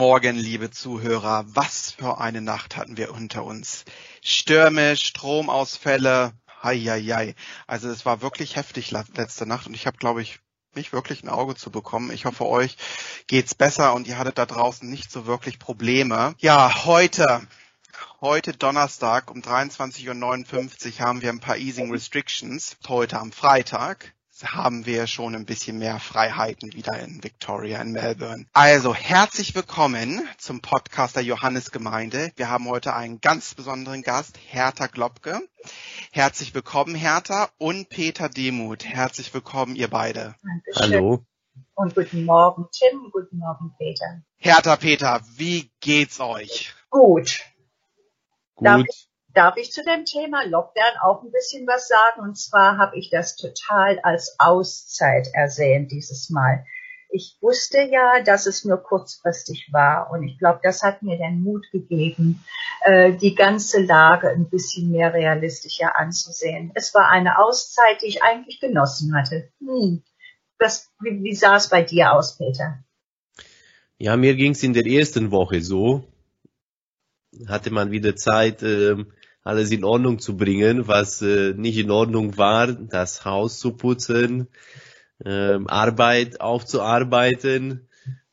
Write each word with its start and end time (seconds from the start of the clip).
Morgen, 0.00 0.36
liebe 0.36 0.70
Zuhörer. 0.70 1.44
Was 1.48 1.90
für 1.90 2.16
eine 2.16 2.40
Nacht 2.40 2.78
hatten 2.78 2.96
wir 2.96 3.12
unter 3.12 3.44
uns. 3.44 3.84
Stürme, 4.22 4.96
Stromausfälle, 4.96 6.32
Heieiei. 6.62 7.34
Also 7.66 7.90
es 7.90 8.06
war 8.06 8.22
wirklich 8.22 8.56
heftig 8.56 8.92
letzte 8.92 9.44
Nacht 9.44 9.66
und 9.66 9.74
ich 9.74 9.86
habe, 9.86 9.98
glaube 9.98 10.22
ich, 10.22 10.40
nicht 10.74 10.94
wirklich 10.94 11.22
ein 11.22 11.28
Auge 11.28 11.54
zu 11.54 11.70
bekommen. 11.70 12.12
Ich 12.12 12.24
hoffe, 12.24 12.46
euch 12.46 12.78
geht's 13.26 13.54
besser 13.54 13.92
und 13.92 14.06
ihr 14.06 14.16
hattet 14.16 14.38
da 14.38 14.46
draußen 14.46 14.88
nicht 14.88 15.12
so 15.12 15.26
wirklich 15.26 15.58
Probleme. 15.58 16.34
Ja, 16.38 16.86
heute, 16.86 17.46
heute 18.22 18.54
Donnerstag 18.54 19.30
um 19.30 19.42
23.59 19.42 20.94
Uhr 20.94 21.00
haben 21.00 21.20
wir 21.20 21.28
ein 21.28 21.40
paar 21.40 21.58
Easing 21.58 21.92
Restrictions. 21.92 22.78
Heute 22.88 23.18
am 23.18 23.32
Freitag 23.32 24.14
haben 24.44 24.86
wir 24.86 25.06
schon 25.06 25.34
ein 25.34 25.44
bisschen 25.44 25.78
mehr 25.78 25.98
Freiheiten 25.98 26.72
wieder 26.72 26.98
in 26.98 27.22
Victoria, 27.22 27.80
in 27.82 27.92
Melbourne. 27.92 28.46
Also 28.52 28.94
herzlich 28.94 29.54
willkommen 29.54 30.26
zum 30.38 30.60
Podcast 30.60 31.16
der 31.16 31.22
Johannesgemeinde. 31.22 32.32
Wir 32.36 32.48
haben 32.48 32.68
heute 32.68 32.94
einen 32.94 33.20
ganz 33.20 33.54
besonderen 33.54 34.02
Gast, 34.02 34.38
Hertha 34.48 34.86
Globke. 34.86 35.40
Herzlich 36.12 36.54
willkommen, 36.54 36.94
Hertha 36.94 37.50
und 37.58 37.88
Peter 37.88 38.28
Demuth. 38.28 38.84
Herzlich 38.84 39.32
willkommen, 39.34 39.76
ihr 39.76 39.88
beide. 39.88 40.34
Dankeschön. 40.42 40.94
Hallo. 40.94 41.24
Und 41.74 41.94
guten 41.94 42.24
Morgen, 42.24 42.66
Tim. 42.72 43.10
Guten 43.12 43.38
Morgen, 43.38 43.74
Peter. 43.78 44.22
Hertha, 44.36 44.76
Peter, 44.76 45.20
wie 45.36 45.70
geht's 45.80 46.20
euch? 46.20 46.74
Gut. 46.88 47.40
Gut. 48.54 48.66
Darf 48.66 48.84
ich 48.88 49.09
darf 49.34 49.56
ich 49.56 49.72
zu 49.72 49.82
dem 49.84 50.04
Thema 50.04 50.44
Lockdown 50.46 50.98
auch 51.02 51.22
ein 51.22 51.30
bisschen 51.30 51.66
was 51.66 51.88
sagen. 51.88 52.20
Und 52.22 52.38
zwar 52.38 52.78
habe 52.78 52.98
ich 52.98 53.10
das 53.10 53.36
total 53.36 53.98
als 54.00 54.36
Auszeit 54.38 55.28
ersehen 55.32 55.88
dieses 55.88 56.30
Mal. 56.30 56.64
Ich 57.12 57.36
wusste 57.40 57.82
ja, 57.82 58.22
dass 58.22 58.46
es 58.46 58.64
nur 58.64 58.78
kurzfristig 58.78 59.68
war. 59.72 60.10
Und 60.12 60.22
ich 60.22 60.38
glaube, 60.38 60.60
das 60.62 60.82
hat 60.82 61.02
mir 61.02 61.18
den 61.18 61.40
Mut 61.40 61.66
gegeben, 61.72 62.44
äh, 62.82 63.12
die 63.12 63.34
ganze 63.34 63.82
Lage 63.82 64.28
ein 64.28 64.48
bisschen 64.48 64.90
mehr 64.90 65.12
realistischer 65.12 65.98
anzusehen. 65.98 66.70
Es 66.74 66.94
war 66.94 67.08
eine 67.08 67.38
Auszeit, 67.38 68.02
die 68.02 68.06
ich 68.06 68.22
eigentlich 68.22 68.60
genossen 68.60 69.14
hatte. 69.16 69.50
Hm. 69.58 70.02
Das, 70.58 70.90
wie, 71.00 71.22
wie 71.22 71.34
sah 71.34 71.56
es 71.56 71.68
bei 71.68 71.82
dir 71.82 72.12
aus, 72.12 72.36
Peter? 72.36 72.84
Ja, 73.98 74.16
mir 74.16 74.34
ging 74.36 74.52
es 74.52 74.62
in 74.62 74.72
der 74.72 74.86
ersten 74.86 75.30
Woche 75.30 75.60
so. 75.60 76.04
Hatte 77.48 77.70
man 77.70 77.90
wieder 77.90 78.14
Zeit, 78.14 78.62
ähm, 78.62 79.12
alles 79.42 79.70
in 79.70 79.84
Ordnung 79.84 80.18
zu 80.18 80.36
bringen, 80.36 80.86
was 80.86 81.22
äh, 81.22 81.54
nicht 81.54 81.78
in 81.78 81.90
Ordnung 81.90 82.36
war, 82.36 82.66
das 82.66 83.24
Haus 83.24 83.58
zu 83.58 83.72
putzen, 83.72 84.48
ähm, 85.24 85.66
Arbeit 85.68 86.40
aufzuarbeiten, 86.40 87.88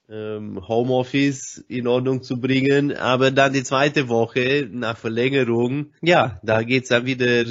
ähm, 0.10 0.68
Homeoffice 0.68 1.64
in 1.68 1.88
Ordnung 1.88 2.24
zu 2.24 2.40
bringen. 2.40 2.94
Aber 2.94 3.32
dann 3.32 3.54
die 3.54 3.64
zweite 3.64 4.10
Woche 4.10 4.68
nach 4.72 4.98
Verlängerung, 4.98 5.92
ja, 6.02 6.40
da 6.44 6.64
geht's 6.64 6.90
dann 6.90 7.06
wieder 7.06 7.46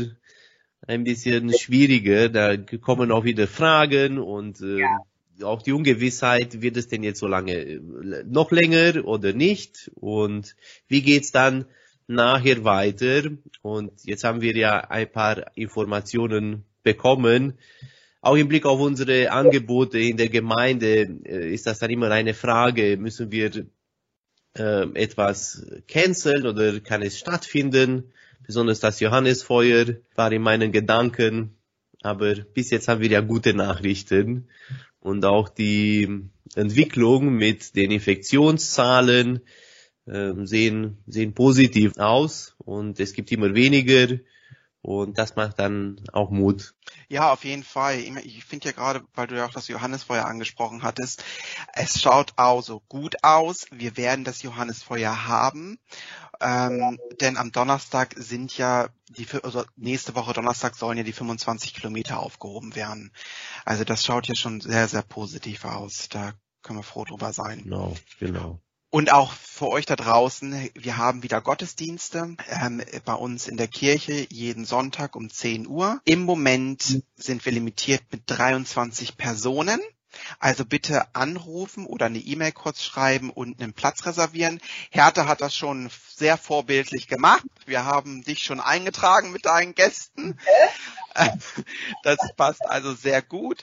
ein 0.87 1.05
bisschen 1.05 1.53
schwieriger. 1.59 2.29
Da 2.29 2.57
kommen 2.57 3.11
auch 3.11 3.25
wieder 3.25 3.47
Fragen 3.47 4.19
und 4.19 4.61
äh, 4.61 4.81
ja. 4.81 4.99
auch 5.43 5.62
die 5.62 5.73
Ungewissheit, 5.73 6.62
wird 6.62 6.77
es 6.77 6.89
denn 6.89 7.03
jetzt 7.03 7.21
so 7.21 7.27
lange 7.27 7.55
äh, 7.55 7.81
noch 8.27 8.51
länger 8.51 9.05
oder 9.05 9.33
nicht? 9.33 9.91
Und 9.95 10.57
wie 10.89 11.03
geht's 11.03 11.33
dann 11.33 11.67
nachher 12.07 12.65
weiter. 12.65 13.23
Und 13.62 13.93
jetzt 14.05 14.25
haben 14.25 14.41
wir 14.41 14.57
ja 14.57 14.81
ein 14.81 15.11
paar 15.11 15.57
Informationen 15.57 16.65
bekommen. 16.83 17.59
Auch 18.21 18.37
im 18.37 18.49
Blick 18.49 18.67
auf 18.67 18.81
unsere 18.81 19.31
Angebote 19.31 19.99
in 19.99 20.17
der 20.17 20.29
Gemeinde 20.29 21.09
äh, 21.25 21.53
ist 21.53 21.67
das 21.67 21.79
dann 21.79 21.91
immer 21.91 22.11
eine 22.11 22.34
Frage, 22.34 22.97
müssen 22.97 23.31
wir 23.31 23.67
äh, 24.59 24.87
etwas 24.95 25.65
canceln 25.87 26.47
oder 26.47 26.81
kann 26.81 27.03
es 27.03 27.19
stattfinden? 27.19 28.12
Besonders 28.47 28.81
das 28.81 29.01
Johannesfeuer 29.01 29.97
war 30.15 30.33
in 30.33 30.43
meinen 30.43 30.73
Gedanken. 30.73 31.57
Aber 32.03 32.34
bis 32.34 32.71
jetzt 32.71 32.88
haben 32.88 33.00
wir 33.00 33.09
ja 33.09 33.21
gute 33.21 33.55
Nachrichten 33.55 34.49
und 35.00 35.25
auch 35.25 35.49
die 35.49 36.28
Entwicklung 36.55 37.34
mit 37.34 37.75
den 37.77 37.91
Infektionszahlen 37.91 39.41
sehen, 40.06 40.99
sehen 41.06 41.34
positiv 41.34 41.99
aus 41.99 42.55
und 42.59 43.00
es 43.00 43.12
gibt 43.12 43.33
immer 43.33 43.55
weniger 43.55 44.19
und 44.87 45.19
das 45.19 45.34
macht 45.34 45.59
dann 45.59 46.00
auch 46.12 46.31
Mut. 46.31 46.77
Ja, 47.09 47.33
auf 47.33 47.44
jeden 47.44 47.65
Fall. 47.65 47.99
Ich 47.99 48.44
finde 48.44 48.67
ja 48.67 48.72
gerade, 48.72 49.03
weil 49.15 49.27
du 49.27 49.34
ja 49.34 49.44
auch 49.44 49.50
das 49.50 49.67
Johannesfeuer 49.67 50.25
angesprochen 50.25 50.84
hattest, 50.84 51.25
es 51.72 52.00
schaut 52.00 52.34
auch 52.37 52.62
so 52.62 52.81
gut 52.89 53.17
aus. 53.25 53.67
Wir 53.72 53.97
werden 53.97 54.25
das 54.25 54.43
Johannesfeuer 54.43 55.27
haben. 55.27 55.81
Ähm, 56.41 57.00
denn 57.21 57.37
am 57.37 57.50
Donnerstag 57.50 58.15
sind 58.17 58.56
ja 58.56 58.88
die, 59.09 59.27
also 59.43 59.65
nächste 59.75 60.15
Woche 60.15 60.34
Donnerstag 60.34 60.77
sollen 60.77 60.99
ja 60.99 61.05
die 61.05 61.12
25 61.12 61.75
Kilometer 61.75 62.21
aufgehoben 62.21 62.77
werden. 62.77 63.11
Also 63.65 63.83
das 63.83 64.05
schaut 64.05 64.28
ja 64.28 64.37
schon 64.37 64.61
sehr, 64.61 64.87
sehr 64.87 65.03
positiv 65.03 65.65
aus. 65.65 66.09
Da 66.11 66.34
können 66.62 66.78
wir 66.78 66.84
froh 66.84 67.05
drüber 67.05 67.33
sein. 67.33 67.65
Genau, 67.65 67.97
genau. 68.21 68.61
Und 68.97 69.12
auch 69.12 69.34
für 69.34 69.69
euch 69.69 69.84
da 69.84 69.95
draußen, 69.95 70.71
wir 70.73 70.97
haben 70.97 71.23
wieder 71.23 71.43
Gottesdienste 71.43 72.34
ähm, 72.49 72.83
bei 73.05 73.12
uns 73.12 73.47
in 73.47 73.59
der 73.59 73.69
Kirche 73.69 74.27
jeden 74.31 74.65
Sonntag 74.65 75.17
um 75.17 75.29
10 75.29 75.67
Uhr. 75.67 76.01
Im 76.07 76.23
Moment 76.23 77.03
sind 77.15 77.45
wir 77.45 77.53
limitiert 77.53 78.05
mit 78.11 78.23
23 78.25 79.19
Personen. 79.19 79.83
Also 80.39 80.65
bitte 80.65 81.15
anrufen 81.15 81.85
oder 81.85 82.06
eine 82.06 82.21
E-Mail 82.21 82.53
kurz 82.53 82.83
schreiben 82.83 83.29
und 83.29 83.61
einen 83.61 83.75
Platz 83.75 84.06
reservieren. 84.06 84.62
Hertha 84.89 85.27
hat 85.27 85.43
das 85.43 85.55
schon 85.55 85.91
sehr 86.15 86.39
vorbildlich 86.39 87.06
gemacht. 87.06 87.45
Wir 87.67 87.85
haben 87.85 88.25
dich 88.25 88.45
schon 88.45 88.61
eingetragen 88.61 89.31
mit 89.31 89.45
deinen 89.45 89.75
Gästen. 89.75 90.39
Das 92.03 92.19
passt 92.35 92.65
also 92.65 92.95
sehr 92.95 93.21
gut. 93.21 93.62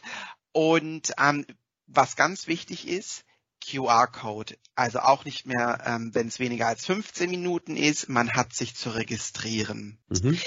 Und 0.51 1.13
ähm, 1.19 1.45
was 1.87 2.15
ganz 2.15 2.45
wichtig 2.45 2.87
ist, 2.87 3.25
QR-Code. 3.65 4.57
Also 4.75 4.99
auch 4.99 5.25
nicht 5.25 5.45
mehr, 5.45 5.83
ähm, 5.85 6.13
wenn 6.13 6.27
es 6.27 6.39
weniger 6.39 6.67
als 6.67 6.85
15 6.85 7.29
Minuten 7.29 7.75
ist, 7.77 8.09
man 8.09 8.31
hat 8.33 8.53
sich 8.53 8.75
zu 8.75 8.89
registrieren. 8.91 9.99
Mhm. 10.09 10.39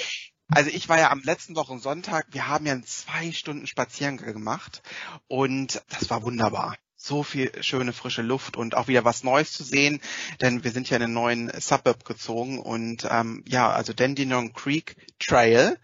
Also 0.49 0.69
ich 0.69 0.87
war 0.87 0.97
ja 0.97 1.11
am 1.11 1.21
letzten 1.23 1.55
Wochen 1.55 1.79
Sonntag, 1.79 2.27
wir 2.31 2.47
haben 2.47 2.65
ja 2.65 2.71
einen 2.71 2.85
zwei 2.85 3.31
Stunden 3.33 3.67
Spaziergang 3.67 4.33
gemacht 4.33 4.81
und 5.27 5.81
das 5.89 6.09
war 6.09 6.23
wunderbar 6.23 6.77
so 6.97 7.23
viel 7.23 7.51
schöne 7.63 7.93
frische 7.93 8.23
Luft 8.23 8.57
und 8.57 8.75
auch 8.75 8.87
wieder 8.87 9.05
was 9.05 9.23
Neues 9.23 9.53
zu 9.53 9.63
sehen, 9.63 10.01
denn 10.41 10.63
wir 10.63 10.71
sind 10.71 10.89
ja 10.89 10.97
in 10.97 11.03
einen 11.03 11.13
neuen 11.13 11.51
Suburb 11.61 12.03
gezogen 12.03 12.59
und 12.59 13.07
ähm, 13.09 13.43
ja, 13.47 13.69
also 13.69 13.93
Dandenong 13.93 14.51
Creek 14.53 14.95
Trail, 15.19 15.79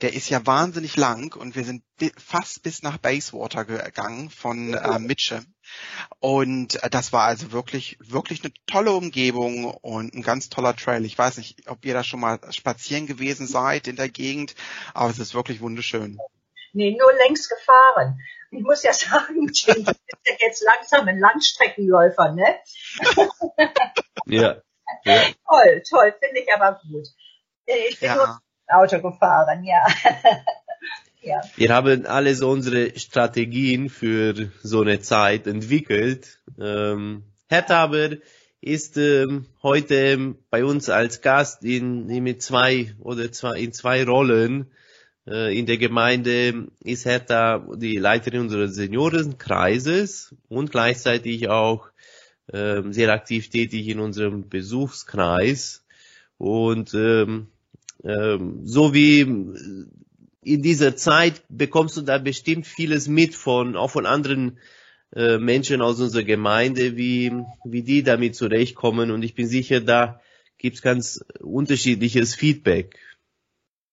der 0.00 0.12
ist 0.14 0.28
ja 0.28 0.44
wahnsinnig 0.46 0.96
lang 0.96 1.34
und 1.34 1.54
wir 1.54 1.64
sind 1.64 1.84
fast 2.16 2.62
bis 2.62 2.82
nach 2.82 2.98
Bayswater 2.98 3.64
gegangen 3.64 4.30
von 4.30 4.74
äh, 4.74 4.98
Mitcham 4.98 5.46
und 6.20 6.82
äh, 6.82 6.90
das 6.90 7.12
war 7.12 7.24
also 7.24 7.52
wirklich 7.52 7.96
wirklich 8.00 8.42
eine 8.42 8.52
tolle 8.66 8.92
Umgebung 8.92 9.64
und 9.66 10.14
ein 10.14 10.22
ganz 10.22 10.48
toller 10.48 10.74
Trail. 10.76 11.04
Ich 11.04 11.18
weiß 11.18 11.38
nicht, 11.38 11.68
ob 11.68 11.84
ihr 11.84 11.94
da 11.94 12.04
schon 12.04 12.20
mal 12.20 12.38
spazieren 12.50 13.06
gewesen 13.06 13.46
seid 13.46 13.88
in 13.88 13.96
der 13.96 14.08
Gegend, 14.08 14.54
aber 14.94 15.10
es 15.10 15.18
ist 15.18 15.34
wirklich 15.34 15.60
wunderschön. 15.60 16.18
Nee, 16.72 16.96
nur 16.98 17.12
längs 17.14 17.48
gefahren 17.48 18.18
ich 18.50 18.62
muss 18.62 18.82
ja 18.82 18.92
sagen, 18.94 19.48
Jim, 19.52 19.84
du 19.84 19.92
bist 19.92 20.26
ja 20.26 20.34
jetzt 20.40 20.62
langsam 20.62 21.08
ein 21.08 21.18
Langstreckenläufer, 21.18 22.32
ne? 22.32 22.58
ja. 24.26 24.56
ja. 25.04 25.22
Toll, 25.46 25.82
toll, 25.88 26.14
finde 26.20 26.40
ich 26.40 26.52
aber 26.52 26.80
gut. 26.88 27.06
Ich 27.66 28.00
bin 28.00 28.08
ja. 28.08 28.14
nur 28.16 28.40
Auto 28.68 29.00
gefahren, 29.00 29.64
ja. 29.64 29.86
ja. 31.28 31.40
Wir 31.56 31.74
haben 31.74 32.06
alle 32.06 32.34
so 32.34 32.48
unsere 32.50 32.98
Strategien 32.98 33.88
für 33.88 34.50
so 34.62 34.82
eine 34.82 35.00
Zeit 35.00 35.46
entwickelt. 35.46 36.38
Ähm, 36.58 37.24
Herr 37.48 37.66
Taber 37.66 38.16
ist 38.60 38.96
ähm, 38.96 39.46
heute 39.62 40.34
bei 40.50 40.64
uns 40.64 40.88
als 40.88 41.20
Gast 41.20 41.64
in, 41.64 42.08
in 42.08 42.24
mit 42.24 42.42
zwei 42.42 42.94
oder 42.98 43.30
zwei 43.30 43.58
in 43.58 43.72
zwei 43.72 44.04
Rollen. 44.04 44.66
Äh, 45.26 45.56
in 45.56 45.66
der 45.66 45.78
Gemeinde 45.78 46.68
ist 46.82 47.04
Hertha 47.04 47.64
die 47.76 47.98
Leiterin 47.98 48.40
unseres 48.40 48.74
Seniorenkreises 48.74 50.34
und 50.48 50.72
gleichzeitig 50.72 51.48
auch 51.48 51.88
ähm, 52.52 52.92
sehr 52.92 53.12
aktiv 53.12 53.50
tätig 53.50 53.88
in 53.88 54.00
unserem 54.00 54.48
Besuchskreis. 54.48 55.84
Und 56.38 56.94
ähm, 56.94 57.48
ähm, 58.04 58.60
so 58.64 58.94
wie 58.94 59.26
in 60.48 60.62
dieser 60.62 60.96
Zeit 60.96 61.42
bekommst 61.48 61.96
du 61.96 62.02
da 62.02 62.18
bestimmt 62.18 62.66
vieles 62.66 63.06
mit 63.06 63.34
von, 63.34 63.76
auch 63.76 63.90
von 63.90 64.06
anderen 64.06 64.58
äh, 65.14 65.38
Menschen 65.38 65.82
aus 65.82 66.00
unserer 66.00 66.24
Gemeinde, 66.24 66.96
wie, 66.96 67.32
wie 67.64 67.82
die 67.82 68.02
damit 68.02 68.34
zurechtkommen. 68.34 69.10
Und 69.10 69.22
ich 69.22 69.34
bin 69.34 69.46
sicher, 69.46 69.80
da 69.80 70.20
gibt's 70.56 70.82
ganz 70.82 71.24
unterschiedliches 71.40 72.34
Feedback. 72.34 72.98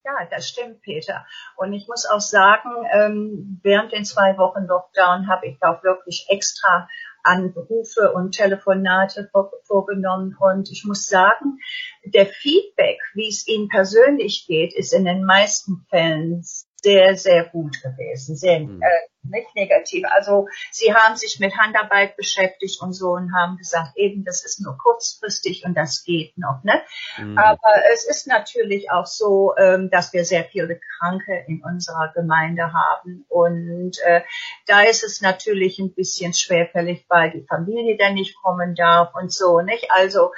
Ja, 0.06 0.14
das 0.30 0.48
stimmt, 0.48 0.82
Peter. 0.82 1.26
Und 1.58 1.74
ich 1.74 1.88
muss 1.88 2.06
auch 2.06 2.22
sagen, 2.22 2.70
ähm, 2.94 3.60
während 3.64 3.92
den 3.92 4.06
zwei 4.06 4.38
Wochen 4.38 4.66
Lockdown 4.66 5.28
habe 5.28 5.48
ich 5.48 5.58
auch 5.62 5.84
wirklich 5.84 6.28
extra 6.30 6.88
Anrufe 7.26 8.14
und 8.14 8.32
Telefonate 8.34 9.30
vorgenommen 9.64 10.38
und 10.40 10.72
ich 10.72 10.86
muss 10.86 11.08
sagen, 11.08 11.60
der 12.06 12.28
Feedback, 12.28 13.00
wie 13.14 13.28
es 13.28 13.48
Ihnen 13.48 13.68
persönlich 13.68 14.46
geht, 14.48 14.74
ist 14.74 14.94
in 14.94 15.06
den 15.06 15.26
meisten 15.26 15.86
Fällen 15.90 16.44
sehr, 16.82 17.18
sehr 17.18 17.46
gut 17.46 17.82
gewesen, 17.82 18.36
sehr 18.36 18.60
mhm. 18.60 18.82
äh, 18.82 19.15
nicht 19.30 19.56
negativ. 19.56 20.06
Also 20.10 20.48
sie 20.72 20.94
haben 20.94 21.16
sich 21.16 21.40
mit 21.40 21.58
Handarbeit 21.58 22.18
beschäftigt 22.18 22.82
und 22.82 22.94
so 22.94 23.12
und 23.12 23.34
haben 23.36 23.58
gesagt, 23.58 23.96
eben 23.96 24.24
das 24.24 24.44
ist 24.46 24.62
nur 24.62 24.78
kurzfristig 24.78 25.64
und 25.66 25.76
das 25.76 26.04
geht 26.04 26.38
noch. 26.38 26.64
Ne? 26.64 26.82
Mhm. 27.18 27.38
Aber 27.38 27.72
es 27.94 28.06
ist 28.06 28.28
natürlich 28.28 28.92
auch 28.92 29.06
so, 29.06 29.54
ähm, 29.58 29.90
dass 29.90 30.14
wir 30.14 30.26
sehr 30.26 30.46
viele 30.46 30.80
Kranke 30.98 31.46
in 31.48 31.64
unserer 31.64 32.12
Gemeinde 32.14 32.72
haben 32.74 33.26
und 33.30 33.98
äh, 34.06 34.22
da 34.68 34.82
ist 34.82 35.04
es 35.04 35.22
natürlich 35.22 35.80
ein 35.80 35.94
bisschen 35.94 36.34
schwerfällig, 36.34 37.06
weil 37.10 37.32
die 37.32 37.46
Familie 37.48 37.98
dann 37.98 38.14
nicht 38.14 38.36
kommen 38.42 38.76
darf 38.76 39.14
und 39.16 39.32
so. 39.32 39.62
Nicht? 39.62 39.92
Also 39.92 40.32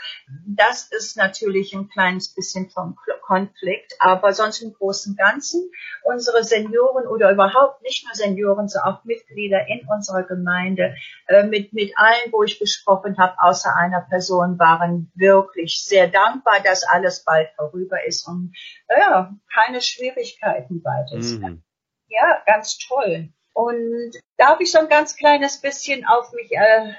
das 0.45 0.89
ist 0.92 1.18
natürlich 1.18 1.74
ein 1.74 1.89
kleines 1.89 2.34
bisschen 2.34 2.69
vom 2.69 2.98
Konflikt, 3.22 3.95
aber 4.00 4.34
sonst 4.34 4.62
im 4.62 4.74
Großen 4.74 5.12
und 5.12 5.18
Ganzen 5.18 5.69
unsere 6.04 6.44
Senioren 6.44 7.07
oder 7.07 7.31
überhaupt 7.31 7.81
nicht 7.84 8.06
nur 8.06 8.16
Senioren, 8.16 8.68
sondern 8.77 8.95
auch 8.95 9.03
Mitglieder 9.03 9.68
in 9.68 9.88
unserer 9.88 10.24
Gemeinde, 10.24 10.95
äh, 11.27 11.44
mit, 11.44 11.74
mit 11.74 11.94
allen, 11.97 12.31
wo 12.31 12.44
ich 12.44 12.59
gesprochen 12.59 13.18
habe, 13.18 13.35
außer 13.39 13.75
einer 13.75 14.01
Person, 14.01 14.59
waren 14.59 15.12
wirklich 15.15 15.83
sehr 15.83 16.07
dankbar, 16.07 16.59
dass 16.63 16.83
alles 16.83 17.24
bald 17.24 17.50
vorüber 17.56 18.06
ist 18.06 18.27
und 18.27 18.53
ja, 18.89 19.33
keine 19.53 19.81
Schwierigkeiten 19.81 20.83
weiter. 20.83 21.18
Mhm. 21.18 21.63
Ja, 22.07 22.41
ganz 22.45 22.77
toll. 22.77 23.29
Und 23.53 24.12
darf 24.38 24.59
ich 24.59 24.71
so 24.71 24.79
ein 24.79 24.89
ganz 24.89 25.15
kleines 25.15 25.62
bisschen 25.62 26.06
auf 26.06 26.31
mich 26.33 26.51
äh, 26.51 26.94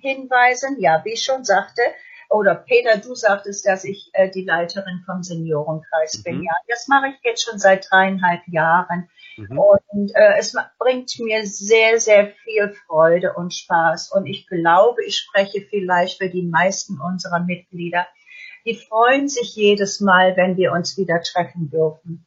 hinweisen? 0.00 0.76
Ja, 0.78 1.02
wie 1.04 1.14
ich 1.14 1.22
schon 1.22 1.44
sagte, 1.44 1.80
oder 2.28 2.54
Peter, 2.54 2.98
du 2.98 3.14
sagtest, 3.14 3.66
dass 3.66 3.84
ich 3.84 4.10
äh, 4.12 4.30
die 4.30 4.44
Leiterin 4.44 5.02
vom 5.06 5.22
Seniorenkreis 5.22 6.18
mhm. 6.18 6.22
bin. 6.22 6.42
Ja, 6.42 6.52
das 6.68 6.88
mache 6.88 7.08
ich 7.08 7.16
jetzt 7.22 7.44
schon 7.44 7.58
seit 7.58 7.90
dreieinhalb 7.90 8.42
Jahren. 8.48 9.08
Mhm. 9.36 9.58
Und 9.58 10.12
äh, 10.14 10.38
es 10.38 10.54
bringt 10.78 11.18
mir 11.18 11.46
sehr, 11.46 12.00
sehr 12.00 12.32
viel 12.44 12.74
Freude 12.86 13.34
und 13.34 13.54
Spaß. 13.54 14.12
Und 14.12 14.26
ich 14.26 14.46
glaube, 14.46 15.04
ich 15.04 15.16
spreche 15.16 15.66
vielleicht 15.68 16.18
für 16.18 16.28
die 16.28 16.42
meisten 16.46 17.00
unserer 17.00 17.40
Mitglieder. 17.40 18.06
Die 18.64 18.76
freuen 18.76 19.28
sich 19.28 19.54
jedes 19.54 20.00
Mal, 20.00 20.36
wenn 20.36 20.56
wir 20.56 20.72
uns 20.72 20.96
wieder 20.96 21.20
treffen 21.20 21.70
dürfen. 21.70 22.26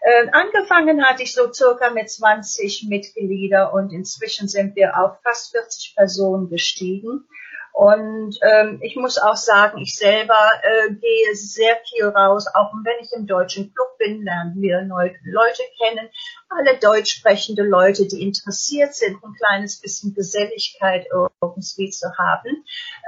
Äh, 0.00 0.28
angefangen 0.30 1.04
hatte 1.04 1.22
ich 1.22 1.34
so 1.34 1.52
circa 1.52 1.90
mit 1.90 2.10
20 2.10 2.86
Mitglieder 2.88 3.72
und 3.72 3.92
inzwischen 3.92 4.48
sind 4.48 4.76
wir 4.76 4.98
auf 4.98 5.20
fast 5.22 5.50
40 5.52 5.94
Personen 5.96 6.48
gestiegen. 6.48 7.26
Und 7.78 8.36
ähm, 8.42 8.80
ich 8.82 8.96
muss 8.96 9.18
auch 9.18 9.36
sagen, 9.36 9.78
ich 9.78 9.94
selber 9.94 10.50
äh, 10.64 10.92
gehe 10.94 11.34
sehr 11.36 11.76
viel 11.88 12.08
raus, 12.08 12.46
auch 12.52 12.72
wenn 12.82 13.04
ich 13.04 13.12
im 13.12 13.28
deutschen 13.28 13.72
Club 13.72 13.96
bin, 13.98 14.24
lernen 14.24 14.60
wir 14.60 14.82
neue 14.82 15.14
Leute 15.22 15.62
kennen, 15.78 16.08
alle 16.48 16.76
deutsch 16.78 17.18
sprechende 17.18 17.62
Leute, 17.62 18.08
die 18.08 18.22
interessiert 18.22 18.96
sind, 18.96 19.22
ein 19.22 19.32
kleines 19.34 19.80
bisschen 19.80 20.12
Geselligkeit 20.12 21.06
irgendwie 21.40 21.90
zu 21.90 22.08
haben. 22.18 22.64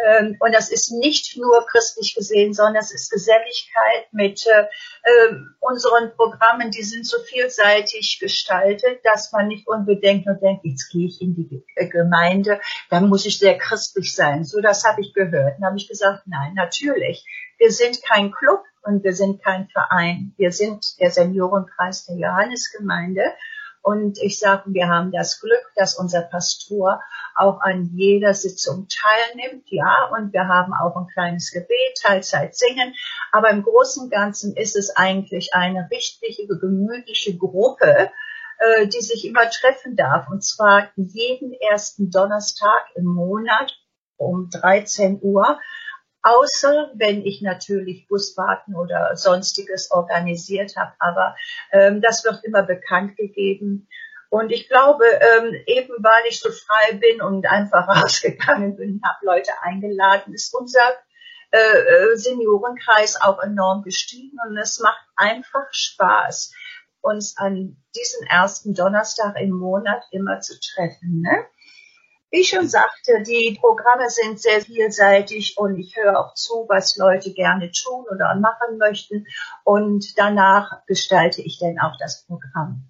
Ähm, 0.07 0.37
und 0.39 0.55
das 0.55 0.71
ist 0.71 0.93
nicht 0.93 1.37
nur 1.37 1.67
christlich 1.67 2.15
gesehen, 2.15 2.55
sondern 2.55 2.77
es 2.77 2.93
ist 2.93 3.11
Geselligkeit 3.11 4.13
mit 4.13 4.47
äh, 4.47 4.63
äh, 5.03 5.35
unseren 5.59 6.15
Programmen, 6.15 6.71
die 6.71 6.85
sind 6.85 7.07
so 7.07 7.19
vielseitig 7.29 8.19
gestaltet, 8.21 9.01
dass 9.05 9.33
man 9.33 9.49
nicht 9.49 9.67
unbedingt 9.67 10.27
nur 10.27 10.37
denkt, 10.37 10.65
jetzt 10.65 10.91
gehe 10.91 11.09
ich 11.09 11.21
in 11.21 11.35
die 11.35 11.65
Gemeinde, 11.89 12.61
dann 12.89 13.09
muss 13.09 13.27
ich 13.27 13.39
sehr 13.39 13.59
christlich 13.59 14.15
sein. 14.15 14.45
So, 14.45 14.60
das 14.61 14.85
habe 14.85 15.01
ich 15.01 15.15
gehört. 15.15 15.59
Dann 15.59 15.67
habe 15.67 15.77
ich 15.77 15.89
gesagt, 15.89 16.23
nein, 16.27 16.55
natürlich. 16.55 17.25
Wir 17.59 17.71
sind 17.71 18.03
kein 18.03 18.31
Club, 18.33 18.63
und 18.83 19.05
wir 19.05 19.15
sind 19.15 19.43
kein 19.43 19.69
Verein. 19.69 20.35
Wir 20.37 20.53
sind 20.53 20.99
der 21.01 21.11
Seniorenkreis 21.11 22.07
der 22.07 22.17
Johannesgemeinde. 22.17 23.23
Und 23.83 24.19
ich 24.19 24.39
sage, 24.39 24.65
wir 24.67 24.89
haben 24.89 25.11
das 25.11 25.41
Glück, 25.41 25.73
dass 25.75 25.99
unser 25.99 26.23
Pastor 26.23 27.01
auch 27.35 27.61
an 27.63 27.91
jeder 27.95 28.35
Sitzung 28.35 28.89
teilnimmt. 28.89 29.65
Ja, 29.69 30.11
und 30.13 30.33
wir 30.35 30.49
haben 30.49 30.75
auch 30.75 30.97
ein 30.97 31.07
kleines 31.13 31.51
Gebet, 31.51 31.99
Teilzeit 32.03 32.55
singen. 32.55 32.95
Aber 33.33 33.51
im 33.51 33.63
Großen 33.63 34.05
und 34.05 34.11
Ganzen 34.11 34.55
ist 34.55 34.77
es 34.77 34.95
eigentlich 34.97 35.55
eine 35.55 35.89
richtige, 35.91 36.59
gemütliche 36.59 37.39
Gruppe, 37.39 38.11
äh, 38.59 38.87
die 38.87 39.01
sich 39.01 39.27
immer 39.27 39.49
treffen 39.49 39.97
darf. 39.97 40.29
Und 40.29 40.45
zwar 40.45 40.91
jeden 40.97 41.55
ersten 41.55 42.11
Donnerstag 42.11 42.85
im 42.97 43.05
Monat 43.05 43.80
um 44.21 44.49
13 44.51 45.19
Uhr 45.23 45.59
außer 46.23 46.91
wenn 46.95 47.25
ich 47.25 47.41
natürlich 47.43 48.07
Busfahrten 48.09 48.77
oder 48.77 49.17
sonstiges 49.17 49.91
organisiert 49.91 50.77
habe. 50.77 50.93
Aber 50.99 51.37
ähm, 51.73 52.01
das 52.01 52.25
wird 52.25 52.45
immer 52.45 52.63
bekannt 52.63 53.17
gegeben. 53.17 53.89
Und 54.29 54.53
ich 54.53 54.69
glaube, 54.69 55.05
ähm, 55.05 55.55
eben 55.67 55.95
weil 55.99 56.23
ich 56.29 56.41
so 56.41 56.51
frei 56.51 56.97
bin 56.97 57.21
und 57.21 57.47
einfach 57.47 57.89
rausgegangen 58.03 58.77
bin, 58.77 59.01
habe 59.05 59.27
Leute 59.27 59.53
eingeladen, 59.63 60.35
ist 60.35 60.55
unser 60.55 60.97
äh, 61.51 61.59
äh, 61.59 62.17
Seniorenkreis 62.17 63.21
auch 63.21 63.43
enorm 63.43 63.83
gestiegen 63.83 64.37
und 64.47 64.57
es 64.57 64.79
macht 64.79 65.05
einfach 65.17 65.67
Spaß, 65.73 66.53
uns 67.01 67.37
an 67.39 67.83
diesen 67.97 68.27
ersten 68.29 68.73
Donnerstag 68.75 69.35
im 69.41 69.51
Monat 69.51 70.05
immer 70.13 70.39
zu 70.41 70.55
treffen. 70.61 71.23
Ne? 71.23 71.47
Wie 72.31 72.41
ich 72.41 72.51
schon 72.51 72.69
sagte, 72.69 73.23
die 73.27 73.59
Programme 73.61 74.09
sind 74.09 74.41
sehr 74.41 74.61
vielseitig 74.61 75.57
und 75.57 75.79
ich 75.79 75.97
höre 75.97 76.19
auch 76.19 76.35
zu, 76.35 76.67
was 76.69 76.97
Leute 76.97 77.33
gerne 77.33 77.73
tun 77.73 78.05
oder 78.09 78.37
machen 78.37 78.79
möchten. 78.79 79.27
Und 79.65 80.17
danach 80.17 80.87
gestalte 80.87 81.43
ich 81.43 81.59
dann 81.59 81.79
auch 81.81 81.97
das 81.99 82.25
Programm. 82.27 82.85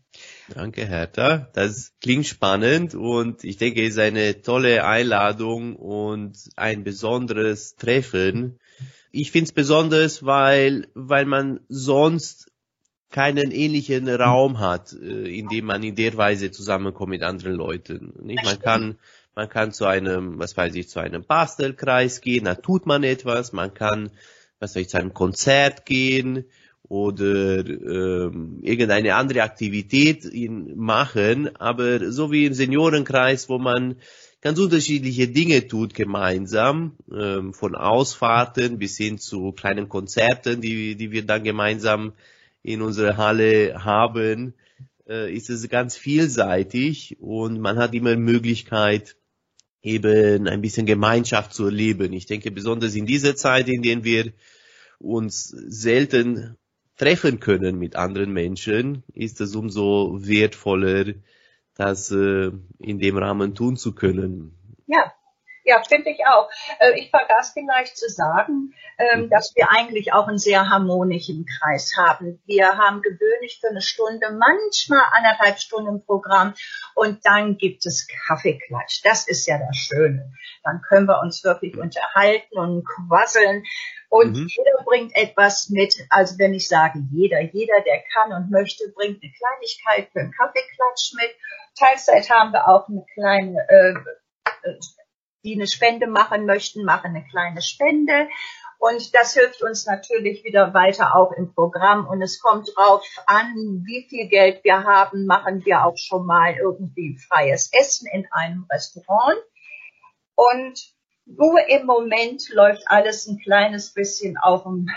Danke, 0.54 0.84
Hertha. 0.84 1.48
Das 1.54 1.92
klingt 2.02 2.26
spannend 2.26 2.94
und 2.94 3.44
ich 3.44 3.56
denke, 3.56 3.82
es 3.82 3.90
ist 3.94 3.98
eine 3.98 4.42
tolle 4.42 4.84
Einladung 4.84 5.76
und 5.76 6.37
ein 6.56 6.84
besonderes 6.84 7.76
Treffen. 7.76 8.58
Ich 9.12 9.31
finde 9.31 9.46
es 9.46 9.52
besonders, 9.52 10.25
weil, 10.25 10.88
weil 10.94 11.25
man 11.25 11.60
sonst 11.69 12.50
keinen 13.10 13.50
ähnlichen 13.50 14.08
Raum 14.08 14.60
hat, 14.60 14.92
äh, 14.92 15.38
in 15.38 15.48
dem 15.48 15.66
man 15.66 15.82
in 15.82 15.96
der 15.96 16.16
Weise 16.16 16.50
zusammenkommt 16.50 17.10
mit 17.10 17.22
anderen 17.22 17.54
Leuten. 17.54 18.14
Nicht? 18.22 18.44
Man 18.44 18.60
kann 18.60 18.98
man 19.35 19.49
kann 19.49 19.73
zu 19.73 19.87
einem, 19.87 20.38
was 20.38 20.56
weiß 20.56 20.75
ich, 20.75 20.88
zu 20.88 21.00
einem 21.00 21.25
Bastelkreis 21.25 22.21
gehen, 22.21 22.44
da 22.44 22.55
tut 22.55 22.87
man 22.87 23.05
etwas. 23.05 23.53
Man 23.53 23.75
kann, 23.75 24.11
was 24.59 24.75
weiß 24.75 24.82
ich, 24.82 24.88
zu 24.88 24.99
einem 24.99 25.14
Konzert 25.14 25.87
gehen 25.87 26.45
oder 26.83 27.64
ähm, 27.64 28.59
irgendeine 28.62 29.14
andere 29.14 29.43
Aktivität 29.43 30.25
in, 30.25 30.76
machen. 30.76 31.54
Aber 31.57 32.11
so 32.11 32.33
wie 32.33 32.47
im 32.47 32.54
Seniorenkreis, 32.54 33.49
wo 33.49 33.59
man 33.59 33.97
ganz 34.40 34.59
unterschiedliche 34.59 35.28
Dinge 35.28 35.69
tut 35.69 35.95
gemeinsam, 35.95 36.97
ähm, 37.12 37.54
von 37.54 37.76
Ausfahrten 37.76 38.78
bis 38.78 38.97
hin 38.97 39.19
zu 39.19 39.52
kleinen 39.52 39.88
Konzerten, 39.88 40.61
die, 40.61 40.97
die 40.97 41.12
wir 41.12 41.25
dann 41.25 41.45
gemeinsam 41.45 42.12
in 42.62 42.83
unserer 42.83 43.16
Halle 43.16 43.85
haben, 43.85 44.54
äh, 45.09 45.33
ist 45.33 45.50
es 45.50 45.69
ganz 45.69 45.97
vielseitig 45.97 47.19
und 47.21 47.61
man 47.61 47.78
hat 47.78 47.95
immer 47.95 48.16
Möglichkeit, 48.16 49.16
eben 49.82 50.46
ein 50.46 50.60
bisschen 50.60 50.87
Gemeinschaft 50.87 51.54
zu 51.54 51.66
erleben. 51.66 52.12
Ich 52.12 52.26
denke, 52.26 52.50
besonders 52.50 52.94
in 52.94 53.06
dieser 53.06 53.37
Zeit, 53.37 53.68
in 53.68 53.82
der 53.82 54.04
wir 54.04 54.32
uns 54.99 55.49
selten 55.49 56.56
treffen 56.96 57.40
können 57.40 57.78
mit 57.78 57.96
anderen 57.96 58.32
Menschen, 58.32 59.04
ist 59.14 59.40
es 59.40 59.54
umso 59.54 60.18
wertvoller, 60.20 61.14
das 61.75 62.10
äh, 62.10 62.50
in 62.78 62.99
dem 62.99 63.16
Rahmen 63.16 63.54
tun 63.54 63.76
zu 63.76 63.94
können. 63.94 64.54
Ja, 64.87 65.12
ja, 65.71 65.83
finde 65.83 66.11
ich 66.11 66.27
auch. 66.27 66.50
Äh, 66.81 66.99
ich 66.99 67.11
vergaß 67.11 67.53
vielleicht 67.55 67.97
zu 67.97 68.09
sagen, 68.09 68.75
ähm, 68.99 69.31
dass 69.31 69.53
wir 69.55 69.71
eigentlich 69.71 70.12
auch 70.12 70.27
einen 70.27 70.39
sehr 70.39 70.69
harmonischen 70.69 71.47
Kreis 71.47 71.95
haben. 71.97 72.43
Wir 72.45 72.77
haben 72.77 73.03
gewöhnlich 73.03 73.59
für 73.61 73.71
eine 73.71 73.81
Stunde, 73.81 74.27
manchmal 74.33 75.05
anderthalb 75.12 75.59
Stunden 75.59 76.05
Programm 76.05 76.55
und 76.95 77.25
dann 77.25 77.57
gibt 77.57 77.87
es 77.87 78.09
Kaffeeklatsch. 78.27 79.03
Das 79.05 79.29
ist 79.29 79.47
ja 79.47 79.59
das 79.59 79.77
Schöne. 79.77 80.33
Dann 80.65 80.83
können 80.83 81.07
wir 81.07 81.21
uns 81.21 81.45
wirklich 81.45 81.79
unterhalten 81.79 82.59
und 82.59 82.85
quasseln. 82.85 83.62
Und 84.09 84.33
mhm. 84.33 84.49
jeder 84.49 84.85
bringt 84.85 85.17
etwas 85.17 85.69
mit. 85.71 85.95
Also 86.11 86.37
wenn 86.39 86.53
ich 86.53 86.67
sage 86.69 86.99
jeder, 87.12 87.41
jeder, 87.41 87.81
der 87.87 88.03
kann 88.12 88.33
und 88.33 88.50
möchte, 88.50 88.93
bringt 88.97 89.23
eine 89.23 89.33
Kleinigkeit 89.33 90.11
für 90.12 90.21
einen 90.21 90.33
Kaffeeklatsch 90.33 91.15
mit. 91.15 91.31
Teilzeit 91.79 92.29
haben 92.29 92.53
wir 92.53 92.67
auch 92.67 92.89
eine 92.89 93.05
kleine 93.15 93.57
äh, 93.69 93.95
die 95.44 95.54
eine 95.54 95.66
Spende 95.66 96.06
machen 96.06 96.47
möchten, 96.47 96.85
machen 96.85 97.16
eine 97.16 97.25
kleine 97.25 97.62
Spende. 97.62 98.28
Und 98.78 99.14
das 99.14 99.35
hilft 99.35 99.62
uns 99.62 99.85
natürlich 99.85 100.42
wieder 100.42 100.73
weiter 100.73 101.14
auch 101.14 101.32
im 101.32 101.52
Programm. 101.52 102.06
Und 102.06 102.23
es 102.23 102.40
kommt 102.40 102.75
drauf 102.75 103.04
an, 103.26 103.54
wie 103.85 104.06
viel 104.09 104.26
Geld 104.28 104.64
wir 104.64 104.85
haben, 104.85 105.26
machen 105.26 105.64
wir 105.66 105.85
auch 105.85 105.99
schon 105.99 106.25
mal 106.25 106.54
irgendwie 106.54 107.18
freies 107.18 107.70
Essen 107.73 108.09
in 108.11 108.26
einem 108.30 108.66
Restaurant. 108.70 109.38
Und 110.35 110.94
nur 111.26 111.68
im 111.68 111.85
Moment 111.85 112.49
läuft 112.49 112.82
alles 112.87 113.26
ein 113.26 113.38
kleines 113.38 113.92
bisschen 113.92 114.38
auf 114.38 114.62
dem 114.62 114.88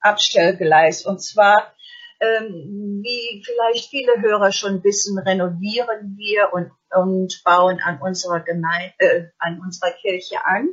Abstellgleis. 0.00 1.06
Und 1.06 1.22
zwar, 1.22 1.72
ähm, 2.20 3.00
wie 3.02 3.44
vielleicht 3.44 3.90
viele 3.90 4.20
Hörer 4.20 4.50
schon 4.50 4.82
wissen, 4.82 5.18
renovieren 5.18 6.16
wir 6.16 6.52
und, 6.52 6.72
und 6.94 7.42
bauen 7.44 7.80
an 7.80 8.00
unserer 8.00 8.40
Gemeinde, 8.40 8.94
äh, 8.98 9.24
an 9.38 9.60
unserer 9.60 9.92
Kirche 9.92 10.44
an. 10.44 10.68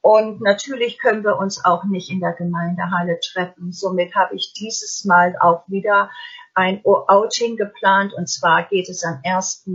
Und 0.00 0.40
natürlich 0.40 0.98
können 0.98 1.24
wir 1.24 1.38
uns 1.38 1.64
auch 1.64 1.84
nicht 1.84 2.10
in 2.10 2.20
der 2.20 2.32
Gemeindehalle 2.32 3.18
treffen. 3.20 3.72
Somit 3.72 4.14
habe 4.14 4.36
ich 4.36 4.52
dieses 4.52 5.04
Mal 5.04 5.36
auch 5.40 5.64
wieder 5.68 6.10
ein 6.54 6.80
Outing 6.84 7.56
geplant. 7.56 8.14
Und 8.14 8.28
zwar 8.28 8.64
geht 8.64 8.88
es 8.88 9.04
am 9.04 9.20
1. 9.24 9.68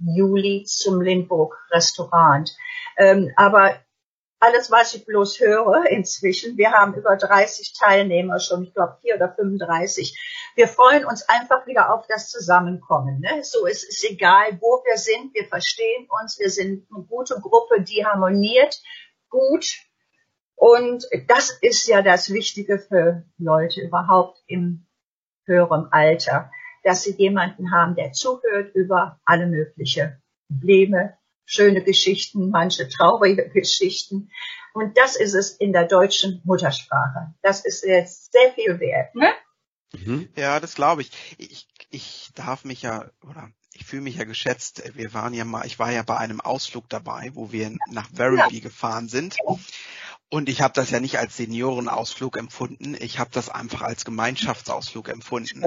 Juli 0.00 0.64
zum 0.66 1.00
Lindburg 1.00 1.56
Restaurant. 1.70 2.50
Ähm, 2.96 3.32
aber 3.36 3.76
alles, 4.40 4.70
was 4.70 4.94
ich 4.94 5.04
bloß 5.04 5.40
höre 5.40 5.86
inzwischen, 5.86 6.56
wir 6.56 6.72
haben 6.72 6.94
über 6.94 7.16
30 7.16 7.74
Teilnehmer 7.78 8.38
schon, 8.38 8.64
ich 8.64 8.74
glaube 8.74 8.98
vier 9.02 9.16
oder 9.16 9.32
35. 9.34 10.16
Wir 10.54 10.68
freuen 10.68 11.04
uns 11.04 11.28
einfach 11.28 11.66
wieder 11.66 11.92
auf 11.92 12.06
das 12.06 12.30
Zusammenkommen. 12.30 13.20
Ne? 13.20 13.42
So 13.42 13.66
ist 13.66 13.88
es 13.88 14.04
egal, 14.08 14.58
wo 14.60 14.82
wir 14.84 14.96
sind, 14.96 15.34
wir 15.34 15.46
verstehen 15.46 16.08
uns, 16.22 16.38
wir 16.38 16.50
sind 16.50 16.86
eine 16.92 17.04
gute 17.04 17.40
Gruppe, 17.40 17.82
die 17.82 18.04
harmoniert 18.04 18.80
gut. 19.28 19.66
Und 20.54 21.06
das 21.26 21.50
ist 21.60 21.86
ja 21.86 22.02
das 22.02 22.32
Wichtige 22.32 22.78
für 22.78 23.24
Leute 23.38 23.80
überhaupt 23.80 24.42
im 24.46 24.86
höheren 25.44 25.88
Alter, 25.92 26.50
dass 26.84 27.02
sie 27.02 27.12
jemanden 27.12 27.72
haben, 27.72 27.94
der 27.96 28.12
zuhört 28.12 28.74
über 28.74 29.20
alle 29.24 29.46
mögliche 29.46 30.20
Probleme, 30.48 31.16
schöne 31.48 31.82
Geschichten, 31.82 32.50
manche 32.50 32.88
traurige 32.88 33.48
Geschichten. 33.48 34.30
Und 34.74 34.96
das 34.98 35.16
ist 35.16 35.34
es 35.34 35.52
in 35.52 35.72
der 35.72 35.86
deutschen 35.86 36.42
Muttersprache. 36.44 37.34
Das 37.42 37.64
ist 37.64 37.84
jetzt 37.84 38.32
sehr 38.32 38.52
viel 38.52 38.78
wert. 38.78 39.14
Ne? 39.14 39.32
Mhm. 39.92 40.28
Ja, 40.36 40.60
das 40.60 40.74
glaube 40.74 41.02
ich. 41.02 41.10
ich. 41.38 41.66
Ich 41.90 42.28
darf 42.34 42.66
mich 42.66 42.82
ja, 42.82 43.10
oder 43.22 43.50
ich 43.72 43.86
fühle 43.86 44.02
mich 44.02 44.16
ja 44.16 44.24
geschätzt. 44.24 44.82
Wir 44.94 45.14
waren 45.14 45.32
ja 45.32 45.46
mal, 45.46 45.64
ich 45.64 45.78
war 45.78 45.90
ja 45.90 46.02
bei 46.02 46.18
einem 46.18 46.42
Ausflug 46.42 46.86
dabei, 46.90 47.30
wo 47.32 47.50
wir 47.50 47.74
nach 47.90 48.10
Werribee 48.12 48.56
ja. 48.56 48.60
gefahren 48.60 49.08
sind. 49.08 49.36
Und 50.30 50.50
ich 50.50 50.60
habe 50.60 50.74
das 50.74 50.90
ja 50.90 51.00
nicht 51.00 51.18
als 51.18 51.36
Seniorenausflug 51.36 52.36
empfunden, 52.36 52.94
ich 52.98 53.18
habe 53.18 53.30
das 53.32 53.48
einfach 53.48 53.80
als 53.80 54.04
Gemeinschaftsausflug 54.04 55.08
empfunden. 55.08 55.64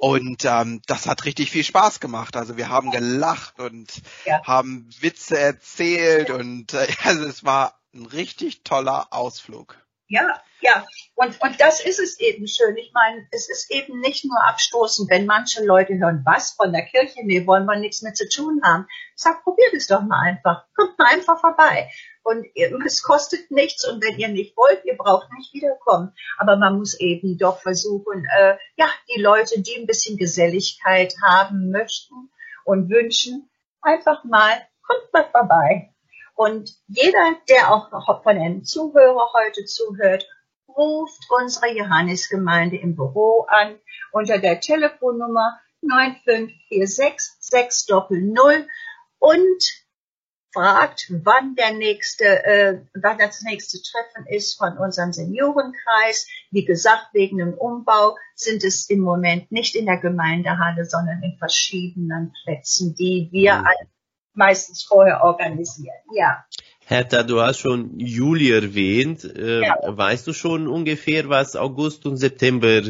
Und 0.00 0.44
ähm, 0.44 0.80
das 0.86 1.06
hat 1.06 1.24
richtig 1.24 1.50
viel 1.50 1.64
Spaß 1.64 1.98
gemacht. 1.98 2.36
Also 2.36 2.56
wir 2.56 2.68
haben 2.68 2.92
gelacht 2.92 3.58
und 3.58 3.90
ja. 4.24 4.42
haben 4.44 4.88
Witze 5.00 5.38
erzählt 5.38 6.30
und 6.30 6.72
äh, 6.74 6.86
also 7.04 7.24
es 7.24 7.44
war 7.44 7.80
ein 7.94 8.06
richtig 8.06 8.62
toller 8.62 9.08
Ausflug. 9.12 9.76
Ja, 10.08 10.40
ja. 10.60 10.86
Und, 11.14 11.40
und 11.40 11.60
das 11.60 11.84
ist 11.84 11.98
es 11.98 12.20
eben 12.20 12.46
schön. 12.46 12.76
Ich 12.76 12.92
meine, 12.92 13.26
es 13.32 13.48
ist 13.48 13.70
eben 13.70 14.00
nicht 14.00 14.24
nur 14.24 14.40
abstoßend, 14.44 15.10
wenn 15.10 15.26
manche 15.26 15.64
Leute 15.64 15.98
hören, 15.98 16.22
was 16.24 16.52
von 16.52 16.72
der 16.72 16.84
Kirche, 16.84 17.20
nee, 17.24 17.46
wollen 17.46 17.66
wir 17.66 17.78
nichts 17.78 18.02
mit 18.02 18.16
zu 18.16 18.28
tun 18.28 18.60
haben. 18.64 18.86
Sag, 19.14 19.42
probiert 19.42 19.74
es 19.74 19.86
doch 19.86 20.02
mal 20.02 20.20
einfach. 20.20 20.66
Kommt 20.76 20.98
mal 20.98 21.08
einfach 21.08 21.40
vorbei. 21.40 21.90
Und 22.22 22.44
es 22.84 23.02
kostet 23.02 23.50
nichts 23.50 23.88
und 23.88 24.02
wenn 24.02 24.18
ihr 24.18 24.28
nicht 24.28 24.56
wollt, 24.56 24.84
ihr 24.84 24.96
braucht 24.96 25.28
nicht 25.32 25.54
wiederkommen. 25.54 26.12
Aber 26.38 26.56
man 26.56 26.76
muss 26.76 26.98
eben 26.98 27.38
doch 27.38 27.60
versuchen, 27.60 28.24
äh, 28.36 28.56
ja, 28.76 28.88
die 29.14 29.20
Leute, 29.20 29.60
die 29.60 29.76
ein 29.76 29.86
bisschen 29.86 30.16
Geselligkeit 30.16 31.14
haben 31.24 31.70
möchten 31.70 32.30
und 32.64 32.90
wünschen, 32.90 33.48
einfach 33.80 34.24
mal, 34.24 34.66
kommt 34.82 35.12
mal 35.12 35.28
vorbei. 35.30 35.94
Und 36.36 36.76
jeder, 36.86 37.34
der 37.48 37.72
auch 37.72 38.22
von 38.22 38.36
den 38.36 38.62
Zuhörern 38.62 39.28
heute 39.32 39.64
zuhört, 39.64 40.28
ruft 40.68 41.24
unsere 41.30 41.74
Johannesgemeinde 41.74 42.76
im 42.76 42.94
Büro 42.94 43.46
an 43.48 43.80
unter 44.12 44.38
der 44.38 44.60
Telefonnummer 44.60 45.58
9546 45.80 47.36
600 47.40 48.66
und 49.18 49.62
fragt, 50.52 51.10
wann 51.24 51.54
der 51.54 51.72
nächste, 51.72 52.44
äh, 52.44 52.82
wann 52.94 53.16
das 53.16 53.40
nächste 53.40 53.78
Treffen 53.80 54.26
ist 54.28 54.58
von 54.58 54.76
unserem 54.76 55.14
Seniorenkreis. 55.14 56.28
Wie 56.50 56.66
gesagt, 56.66 57.08
wegen 57.14 57.38
dem 57.38 57.54
Umbau 57.54 58.16
sind 58.34 58.62
es 58.62 58.90
im 58.90 59.00
Moment 59.00 59.50
nicht 59.50 59.74
in 59.74 59.86
der 59.86 59.98
Gemeindehalle, 59.98 60.84
sondern 60.84 61.22
in 61.22 61.38
verschiedenen 61.38 62.34
Plätzen, 62.44 62.94
die 62.94 63.30
wir 63.32 63.56
mhm 63.56 63.66
meistens 64.36 64.84
vorher 64.84 65.22
organisieren. 65.24 65.96
Ja. 66.12 66.44
Hertha, 66.84 67.24
du 67.24 67.40
hast 67.40 67.58
schon 67.58 67.98
Juli 67.98 68.52
erwähnt. 68.52 69.24
Äh, 69.24 69.62
ja. 69.62 69.76
Weißt 69.84 70.26
du 70.26 70.32
schon 70.32 70.68
ungefähr, 70.68 71.28
was 71.28 71.56
August 71.56 72.06
und 72.06 72.16
September 72.16 72.82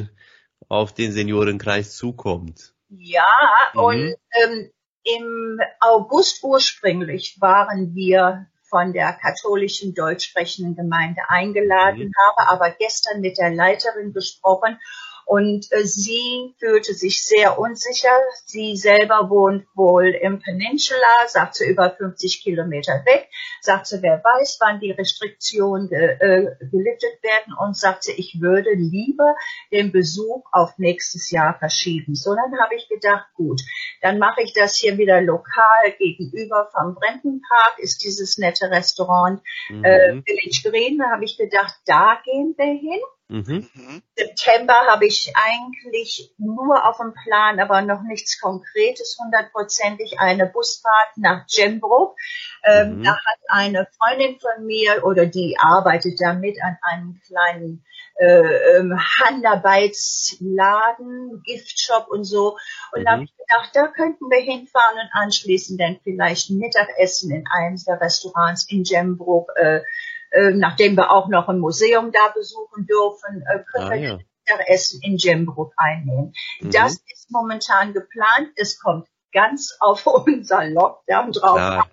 auf 0.69 0.93
den 0.93 1.13
Seniorenkreis 1.13 1.97
zukommt? 1.97 2.75
Ja, 2.89 3.25
mhm. 3.73 3.81
und 3.81 4.15
ähm, 4.43 4.71
im 5.05 5.61
August 5.81 6.43
ursprünglich 6.43 7.41
waren 7.41 7.95
wir 7.95 8.47
von 8.69 8.93
der 8.93 9.13
katholischen 9.13 9.95
deutsch 9.95 10.29
sprechenden 10.29 10.75
Gemeinde 10.75 11.23
eingeladen, 11.29 12.09
mhm. 12.09 12.13
habe 12.19 12.51
aber 12.51 12.71
gestern 12.79 13.21
mit 13.21 13.39
der 13.39 13.51
Leiterin 13.51 14.13
gesprochen 14.13 14.79
und 15.27 15.67
äh, 15.73 15.85
sie 15.85 16.55
fühlte 16.61 16.95
sich 16.95 17.27
sehr 17.27 17.59
unsicher. 17.59 18.17
Sie 18.45 18.77
selber 18.77 19.29
wohnt 19.29 19.67
wohl 19.75 20.07
im 20.11 20.39
Peninsula, 20.39 21.27
sagt 21.27 21.57
sie 21.57 21.67
über 21.67 21.91
50 21.91 22.45
Kilometer 22.45 23.03
weg. 23.05 23.29
Sagt 23.61 23.89
sie, 23.89 24.01
wer 24.03 24.23
weiß, 24.23 24.59
wann 24.61 24.79
die 24.79 24.93
Restriktionen 24.93 25.91
äh, 25.91 26.55
geliftet 26.71 27.21
werden 27.25 27.55
und 27.61 27.77
sagt 27.77 28.05
sie, 28.05 28.13
ich 28.13 28.41
würde 28.41 28.71
lieber 28.75 29.35
den 29.73 29.91
Besuch 29.91 30.45
auf 30.53 30.79
nächstes 30.79 31.33
Jahr 31.33 31.59
verschieben. 31.59 32.15
So, 32.15 32.33
dann 32.37 32.61
habe 32.61 32.77
ich 32.77 32.89
gedacht, 32.89 33.27
gut, 33.35 33.61
dann 34.03 34.21
mache 34.21 34.43
ich 34.43 34.53
das 34.53 34.77
hier 34.77 34.97
wieder 34.97 35.21
lokal 35.21 35.91
gegenüber 35.99 36.71
vom 36.73 36.95
Brentenpark 36.95 37.79
ist 37.79 38.05
dieses 38.05 38.39
nette 38.39 38.71
Restaurant 38.71 39.43
mhm. 39.71 39.85
äh, 39.85 40.23
Village 40.23 40.63
Green. 40.63 40.99
Da 40.99 41.11
habe 41.11 41.25
ich 41.25 41.37
gedacht, 41.37 41.75
da 41.85 42.21
gehen 42.25 42.55
wir 42.57 42.67
hin. 42.67 43.01
Mhm. 43.29 43.69
mhm. 43.75 44.03
September 44.17 44.75
habe 44.89 45.07
ich 45.07 45.33
eigentlich 45.35 46.33
nur 46.39 46.87
auf 46.87 46.99
dem 46.99 47.13
Plan, 47.25 47.59
aber 47.59 47.83
noch 47.83 48.03
nichts 48.03 48.41
Konkretes, 48.41 49.19
hundertprozentig 49.21 50.21
eine 50.21 50.47
Busfahrt 50.47 51.17
nach 51.17 51.45
Gembrook. 51.47 52.17
Ähm, 52.65 52.99
mhm. 52.99 53.03
Da 53.03 53.11
hat 53.13 53.39
eine 53.49 53.89
Freundin 53.99 54.39
von 54.39 54.65
mir 54.65 55.05
oder 55.05 55.27
die 55.27 55.57
arbeitet 55.59 56.21
damit 56.21 56.57
an 56.63 56.79
einem 56.83 57.21
kleinen 57.27 57.85
äh, 58.19 58.77
ähm, 58.77 58.97
Handarbeitsladen, 58.97 61.43
Giftshop 61.45 62.09
und 62.09 62.25
so. 62.25 62.57
Und 62.93 63.01
mhm. 63.01 63.05
da 63.05 63.11
habe 63.13 63.25
ich 63.25 63.37
gedacht, 63.37 63.71
da 63.75 63.89
könnten 63.89 64.31
wir 64.31 64.41
hinfahren 64.41 64.99
und 64.99 65.11
anschließend 65.13 65.79
dann 65.81 65.99
vielleicht 66.03 66.49
Mittagessen 66.51 67.31
in 67.33 67.47
eines 67.49 67.85
der 67.85 68.01
Restaurants 68.01 68.65
in 68.71 68.85
Gembrook 68.85 69.53
äh, 69.57 69.83
äh, 70.31 70.51
nachdem 70.53 70.97
wir 70.97 71.11
auch 71.11 71.29
noch 71.29 71.49
ein 71.49 71.59
Museum 71.59 72.13
da 72.13 72.29
besuchen 72.35 72.87
dürfen, 72.87 73.43
äh, 73.43 73.65
können 73.73 73.87
ah, 73.87 73.91
wir 73.91 74.01
ja. 74.01 74.19
Mittagessen 74.49 75.01
in 75.03 75.17
Gembrook 75.17 75.73
einnehmen. 75.77 76.33
Mhm. 76.61 76.71
Das 76.71 76.95
ist 77.13 77.31
momentan 77.31 77.93
geplant. 77.93 78.51
Es 78.57 78.79
kommt 78.79 79.09
ganz 79.33 79.77
auf 79.81 80.07
unser 80.07 80.67
Lockdown 80.67 81.33
drauf 81.33 81.59
an. 81.59 81.91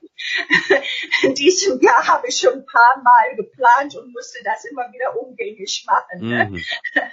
In 1.24 1.34
diesem 1.36 1.82
Jahr 1.82 2.08
habe 2.08 2.28
ich 2.28 2.38
schon 2.38 2.54
ein 2.54 2.66
paar 2.66 3.02
Mal 3.04 3.36
geplant 3.36 3.96
und 3.96 4.14
musste 4.14 4.40
das 4.44 4.64
immer 4.66 4.84
wieder 4.92 5.20
umgängig 5.20 5.86
machen. 5.88 6.28
Ne? 6.30 6.50
Mhm. 6.50 6.64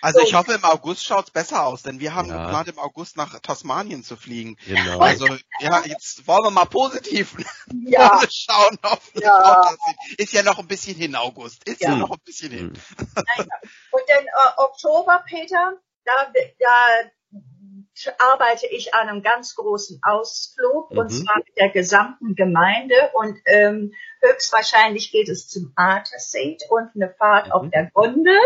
Also 0.00 0.20
so. 0.20 0.26
ich 0.26 0.34
hoffe, 0.34 0.52
im 0.52 0.64
August 0.64 1.04
schaut's 1.04 1.30
besser 1.30 1.64
aus, 1.66 1.82
denn 1.82 1.98
wir 1.98 2.14
haben 2.14 2.28
ja. 2.28 2.44
geplant, 2.44 2.68
im 2.68 2.78
August 2.78 3.16
nach 3.16 3.40
Tasmanien 3.40 4.04
zu 4.04 4.16
fliegen. 4.16 4.56
Genau. 4.66 5.00
Also 5.00 5.26
ja, 5.58 5.82
jetzt 5.84 6.26
wollen 6.28 6.44
wir 6.44 6.50
mal 6.50 6.66
positiv 6.66 7.34
ja. 7.86 8.20
schauen. 8.30 8.78
Auf, 8.82 9.10
ja. 9.14 9.74
Ist 10.16 10.32
ja 10.32 10.42
noch 10.42 10.58
ein 10.58 10.68
bisschen 10.68 10.96
hin, 10.96 11.16
August. 11.16 11.66
Ist 11.66 11.80
ja, 11.80 11.90
ja 11.90 11.96
noch 11.96 12.12
ein 12.12 12.20
bisschen 12.24 12.52
hin. 12.52 12.66
Mhm. 12.66 13.48
Und 13.90 14.02
dann 14.06 14.24
äh, 14.26 14.58
Oktober, 14.58 15.24
Peter, 15.26 15.72
da, 16.04 16.32
da 16.60 17.10
arbeite 18.18 18.66
ich 18.66 18.94
an 18.94 19.08
einem 19.08 19.22
ganz 19.22 19.54
großen 19.54 20.00
Ausflug 20.02 20.90
mhm. 20.90 20.98
und 20.98 21.08
zwar 21.10 21.36
mit 21.38 21.56
der 21.56 21.70
gesamten 21.70 22.34
Gemeinde 22.34 22.94
und 23.14 23.38
ähm, 23.46 23.92
höchstwahrscheinlich 24.20 25.12
geht 25.12 25.28
es 25.28 25.48
zum 25.48 25.72
Artersee 25.76 26.58
und 26.70 26.90
eine 26.94 27.14
Fahrt 27.14 27.46
mhm. 27.46 27.52
auf 27.52 27.66
der 27.70 27.90
Gondel. 27.92 28.38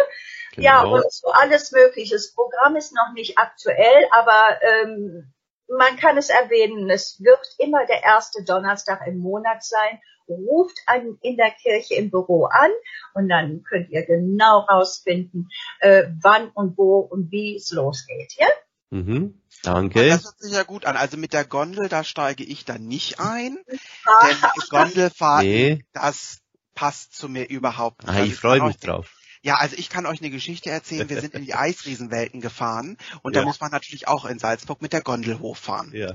Genau. 0.54 0.66
Ja, 0.66 0.82
und 0.82 1.12
so 1.12 1.28
alles 1.28 1.72
mögliche. 1.72 2.14
Das 2.14 2.34
Programm 2.34 2.76
ist 2.76 2.92
noch 2.94 3.12
nicht 3.14 3.38
aktuell, 3.38 4.06
aber 4.10 4.58
ähm, 4.62 5.32
man 5.68 5.96
kann 5.96 6.16
es 6.16 6.30
erwähnen, 6.30 6.88
es 6.90 7.22
wird 7.22 7.40
immer 7.58 7.86
der 7.86 8.02
erste 8.02 8.42
Donnerstag 8.42 9.06
im 9.06 9.18
Monat 9.18 9.62
sein. 9.62 10.00
Ruft 10.28 10.76
an 10.84 11.18
in 11.22 11.38
der 11.38 11.50
Kirche 11.52 11.94
im 11.94 12.10
Büro 12.10 12.44
an 12.44 12.70
und 13.14 13.30
dann 13.30 13.62
könnt 13.62 13.88
ihr 13.88 14.04
genau 14.04 14.60
rausfinden, 14.60 15.48
äh, 15.80 16.04
wann 16.20 16.50
und 16.50 16.76
wo 16.76 16.98
und 16.98 17.30
wie 17.30 17.56
es 17.56 17.72
losgeht. 17.72 18.34
Ja? 18.36 18.46
Mhm. 18.90 19.42
Danke. 19.62 20.09
Das 20.09 20.25
hört 20.25 20.38
sich 20.38 20.52
ja 20.52 20.62
gut 20.62 20.85
an. 20.85 20.97
Also 20.97 21.16
mit 21.16 21.33
der 21.33 21.45
Gondel, 21.45 21.88
da 21.88 22.04
steige 22.04 22.45
ich 22.45 22.64
dann 22.64 22.87
nicht 22.87 23.21
ein. 23.21 23.59
denn 23.66 24.37
Gondelfahren, 24.71 25.45
nee. 25.45 25.85
das 25.92 26.38
passt 26.75 27.14
zu 27.14 27.28
mir 27.28 27.49
überhaupt 27.49 28.07
nicht. 28.07 28.16
Ah, 28.16 28.23
ich 28.23 28.37
freue 28.37 28.62
mich 28.62 28.78
drauf. 28.78 29.14
Ja, 29.42 29.57
also 29.57 29.76
ich 29.76 29.88
kann 29.88 30.07
euch 30.07 30.21
eine 30.21 30.30
Geschichte 30.30 30.71
erzählen. 30.71 31.09
Wir 31.09 31.21
sind 31.21 31.35
in 31.35 31.45
die 31.45 31.54
Eisriesenwelten 31.54 32.40
gefahren 32.40 32.97
und 33.23 33.35
ja. 33.35 33.40
da 33.40 33.47
muss 33.47 33.61
man 33.61 33.71
natürlich 33.71 34.09
auch 34.09 34.25
in 34.25 34.38
Salzburg 34.38 34.83
mit 34.83 34.92
der 34.92 35.02
Gondel 35.02 35.38
hochfahren. 35.38 35.92
Ja. 35.95 36.14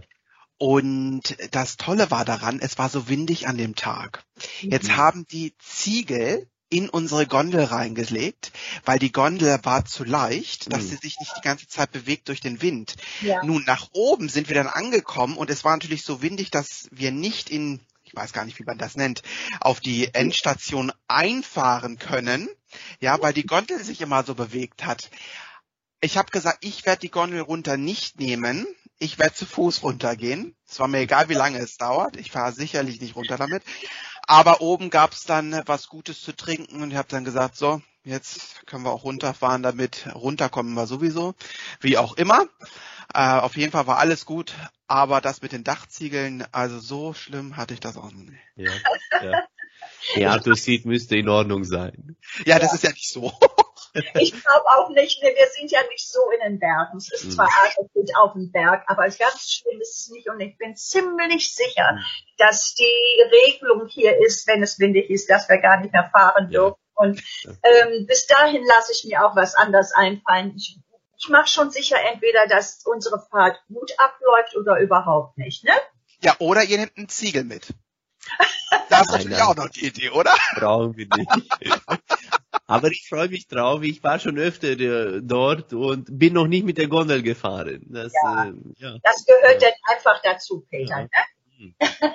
Und 0.58 1.36
das 1.51 1.77
Tolle 1.77 2.12
war 2.12 2.25
daran, 2.25 2.60
es 2.62 2.77
war 2.77 2.89
so 2.89 3.10
windig 3.10 3.48
an 3.48 3.58
dem 3.58 3.75
Tag. 3.75 4.24
Jetzt 4.62 4.89
mhm. 4.89 4.98
haben 4.98 5.27
die 5.27 5.56
Ziegel 5.58 6.48
in 6.74 6.89
unsere 6.89 7.27
Gondel 7.27 7.65
reingelegt, 7.65 8.51
weil 8.84 8.98
die 8.98 9.12
Gondel 9.12 9.60
war 9.62 9.86
zu 9.86 10.03
leicht, 10.03 10.74
dass 10.74 10.86
mhm. 10.86 10.88
sie 10.88 10.96
sich 10.96 11.20
nicht 11.20 11.34
die 11.38 11.44
ganze 11.44 11.68
Zeit 11.68 11.92
bewegt 11.92 12.30
durch 12.30 12.42
den 12.42 12.63
Wind. 12.63 12.96
Ja. 13.22 13.44
Nun, 13.44 13.63
nach 13.65 13.89
oben 13.94 14.27
sind 14.27 14.48
wir 14.48 14.56
dann 14.56 14.65
angekommen 14.65 15.38
und 15.38 15.51
es 15.51 15.63
war 15.63 15.74
natürlich 15.74 16.01
so 16.01 16.24
windig, 16.24 16.50
dass 16.50 16.88
wir 16.89 17.12
nicht 17.12 17.51
in, 17.51 17.80
ich 18.03 18.15
weiß 18.15 18.34
gar 18.34 18.44
nicht, 18.44 18.58
wie 18.58 18.63
man 18.63 18.80
das 18.80 18.96
nennt, 18.96 19.22
auf 19.60 19.82
die 19.82 20.15
Endstation 20.15 20.92
einfahren 21.08 22.00
können, 22.00 22.50
ja, 23.00 23.22
weil 23.22 23.34
die 23.34 23.46
Gondel 23.46 23.84
sich 23.84 24.01
immer 24.01 24.24
so 24.24 24.34
bewegt 24.34 24.84
hat. 24.84 25.12
Ich 26.01 26.18
habe 26.18 26.32
gesagt, 26.32 26.65
ich 26.65 26.88
werde 26.88 27.01
die 27.01 27.12
Gondel 27.12 27.42
runter 27.42 27.77
nicht 27.77 28.20
nehmen, 28.20 28.65
ich 28.98 29.20
werde 29.20 29.36
zu 29.36 29.46
Fuß 29.46 29.84
runtergehen. 29.84 30.56
Es 30.68 30.80
war 30.80 30.88
mir 30.88 31.00
egal, 31.00 31.30
wie 31.30 31.34
lange 31.34 31.60
es 31.60 31.77
dauert. 31.77 32.15
Ich 32.18 32.32
fahre 32.32 32.53
sicherlich 32.53 33.00
nicht 33.00 33.15
runter 33.15 33.38
damit. 33.38 33.62
Aber 34.27 34.62
oben 34.62 34.89
gab's 34.89 35.24
dann 35.24 35.62
was 35.65 35.89
Gutes 35.89 36.22
zu 36.22 36.36
trinken 36.36 36.82
und 36.82 36.92
ich 36.92 36.98
habe 36.98 37.10
dann 37.10 37.25
gesagt, 37.25 37.56
so, 37.56 37.82
jetzt 38.03 38.65
können 38.65 38.84
wir 38.84 38.92
auch 38.92 39.03
runterfahren 39.03 39.63
damit. 39.63 40.08
Runterkommen 40.13 40.74
wir 40.74 40.88
sowieso, 40.88 41.36
wie 41.82 41.98
auch 41.98 42.15
immer. 42.18 42.48
Äh, 43.13 43.39
auf 43.39 43.58
jeden 43.58 43.72
Fall 43.72 43.88
war 43.88 43.98
alles 43.98 44.25
gut, 44.25 44.53
aber 44.88 45.22
das 45.22 45.42
mit 45.42 45.51
den 45.51 45.63
Dachziegeln, 45.63 46.46
also 46.51 46.80
so 46.80 47.13
schlimm 47.13 47.58
hatte 47.58 47.74
ich 47.74 47.80
das 47.80 47.98
auch 47.98 48.12
noch 48.12 48.24
nicht. 48.24 48.42
Ja, 48.56 48.72
ja. 49.22 49.44
Ja, 50.15 50.56
siehst, 50.56 50.86
müsste 50.86 51.18
in 51.18 51.30
Ordnung 51.30 51.63
sein. 51.63 52.15
Ja, 52.46 52.60
das 52.60 52.74
ist 52.74 52.84
ja 52.84 52.92
nicht 52.92 53.10
so. 53.10 53.32
Ich 54.15 54.31
glaube 54.31 54.65
auch 54.65 54.89
nicht, 54.89 55.21
ne, 55.21 55.29
wir 55.35 55.47
sind 55.47 55.71
ja 55.71 55.79
nicht 55.89 56.09
so 56.09 56.19
in 56.31 56.39
den 56.39 56.59
Bergen. 56.59 56.97
Es 56.97 57.12
ist 57.12 57.33
zwar 57.33 57.47
hm. 57.47 57.88
gut 57.93 58.09
auf 58.17 58.33
dem 58.33 58.51
Berg, 58.51 58.83
aber 58.88 59.03
ganz 59.03 59.51
schlimm 59.51 59.79
ist 59.81 60.00
es 60.00 60.09
nicht. 60.09 60.29
Und 60.29 60.39
ich 60.39 60.57
bin 60.57 60.75
ziemlich 60.75 61.53
sicher, 61.53 61.89
hm. 61.89 62.03
dass 62.38 62.73
die 62.73 63.21
Regelung 63.31 63.88
hier 63.88 64.17
ist, 64.17 64.47
wenn 64.47 64.63
es 64.63 64.79
windig 64.79 65.09
ist, 65.09 65.29
dass 65.29 65.47
wir 65.47 65.59
gar 65.59 65.79
nicht 65.79 65.93
mehr 65.93 66.09
fahren 66.12 66.50
dürfen. 66.50 66.75
Ja. 66.75 66.83
Und 66.95 67.21
ähm, 67.45 68.05
bis 68.07 68.27
dahin 68.27 68.63
lasse 68.65 68.91
ich 68.93 69.03
mir 69.05 69.25
auch 69.25 69.35
was 69.35 69.55
anderes 69.55 69.91
einfallen. 69.93 70.53
Ich, 70.55 70.79
ich 71.17 71.29
mache 71.29 71.47
schon 71.47 71.71
sicher 71.71 71.97
entweder, 72.12 72.47
dass 72.47 72.83
unsere 72.85 73.19
Fahrt 73.31 73.62
gut 73.67 73.91
abläuft 73.97 74.55
oder 74.55 74.79
überhaupt 74.79 75.38
nicht. 75.38 75.63
Ne? 75.63 75.73
Ja, 76.21 76.35
oder 76.39 76.63
ihr 76.63 76.77
nehmt 76.77 76.97
einen 76.97 77.09
Ziegel 77.09 77.43
mit. 77.43 77.73
Das 78.89 79.01
ist 79.01 79.12
natürlich 79.12 79.41
auch 79.41 79.55
noch 79.55 79.69
die 79.69 79.88
Idee, 79.88 80.09
oder? 80.12 80.35
Brauchen 80.55 80.95
wir 80.95 81.07
nicht. 81.15 81.31
Aber 82.65 82.89
ich 82.89 83.08
freue 83.10 83.29
mich 83.29 83.48
drauf. 83.48 83.84
Ich 83.84 84.03
war 84.03 84.20
schon 84.20 84.38
öfter 84.38 84.79
äh, 84.79 85.22
dort 85.22 85.74
und 85.74 86.08
bin 86.17 86.34
noch 86.34 86.48
nicht 86.48 86.65
mit 86.65 86.77
der 86.77 86.88
Gondel 86.88 87.22
gefahren. 87.22 87.82
Das, 87.89 88.13
ja. 88.24 88.46
Äh, 88.46 88.53
ja. 88.77 88.98
das 89.03 89.25
gehört 89.25 89.62
ja. 89.62 89.70
dann 89.70 89.96
einfach 89.96 90.22
dazu, 90.24 90.65
Peter. 90.70 91.00
Ja. 91.00 91.01
Ne? 91.03 91.10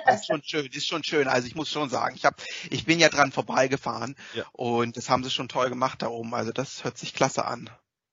Das 0.05 0.15
ist 0.21 0.27
schon 0.27 0.43
schön, 0.43 0.67
das 0.67 0.77
ist 0.77 0.87
schon 0.87 1.03
schön. 1.03 1.27
Also 1.27 1.47
ich 1.47 1.55
muss 1.55 1.69
schon 1.69 1.89
sagen, 1.89 2.15
ich 2.15 2.25
habe, 2.25 2.35
ich 2.69 2.85
bin 2.85 2.99
ja 2.99 3.09
dran 3.09 3.31
vorbeigefahren 3.31 4.15
ja. 4.33 4.43
und 4.53 4.97
das 4.97 5.09
haben 5.09 5.23
sie 5.23 5.29
schon 5.29 5.49
toll 5.49 5.69
gemacht 5.69 6.01
da 6.01 6.07
oben. 6.07 6.33
Also 6.33 6.51
das 6.51 6.83
hört 6.83 6.97
sich 6.97 7.13
klasse 7.13 7.45
an. 7.45 7.69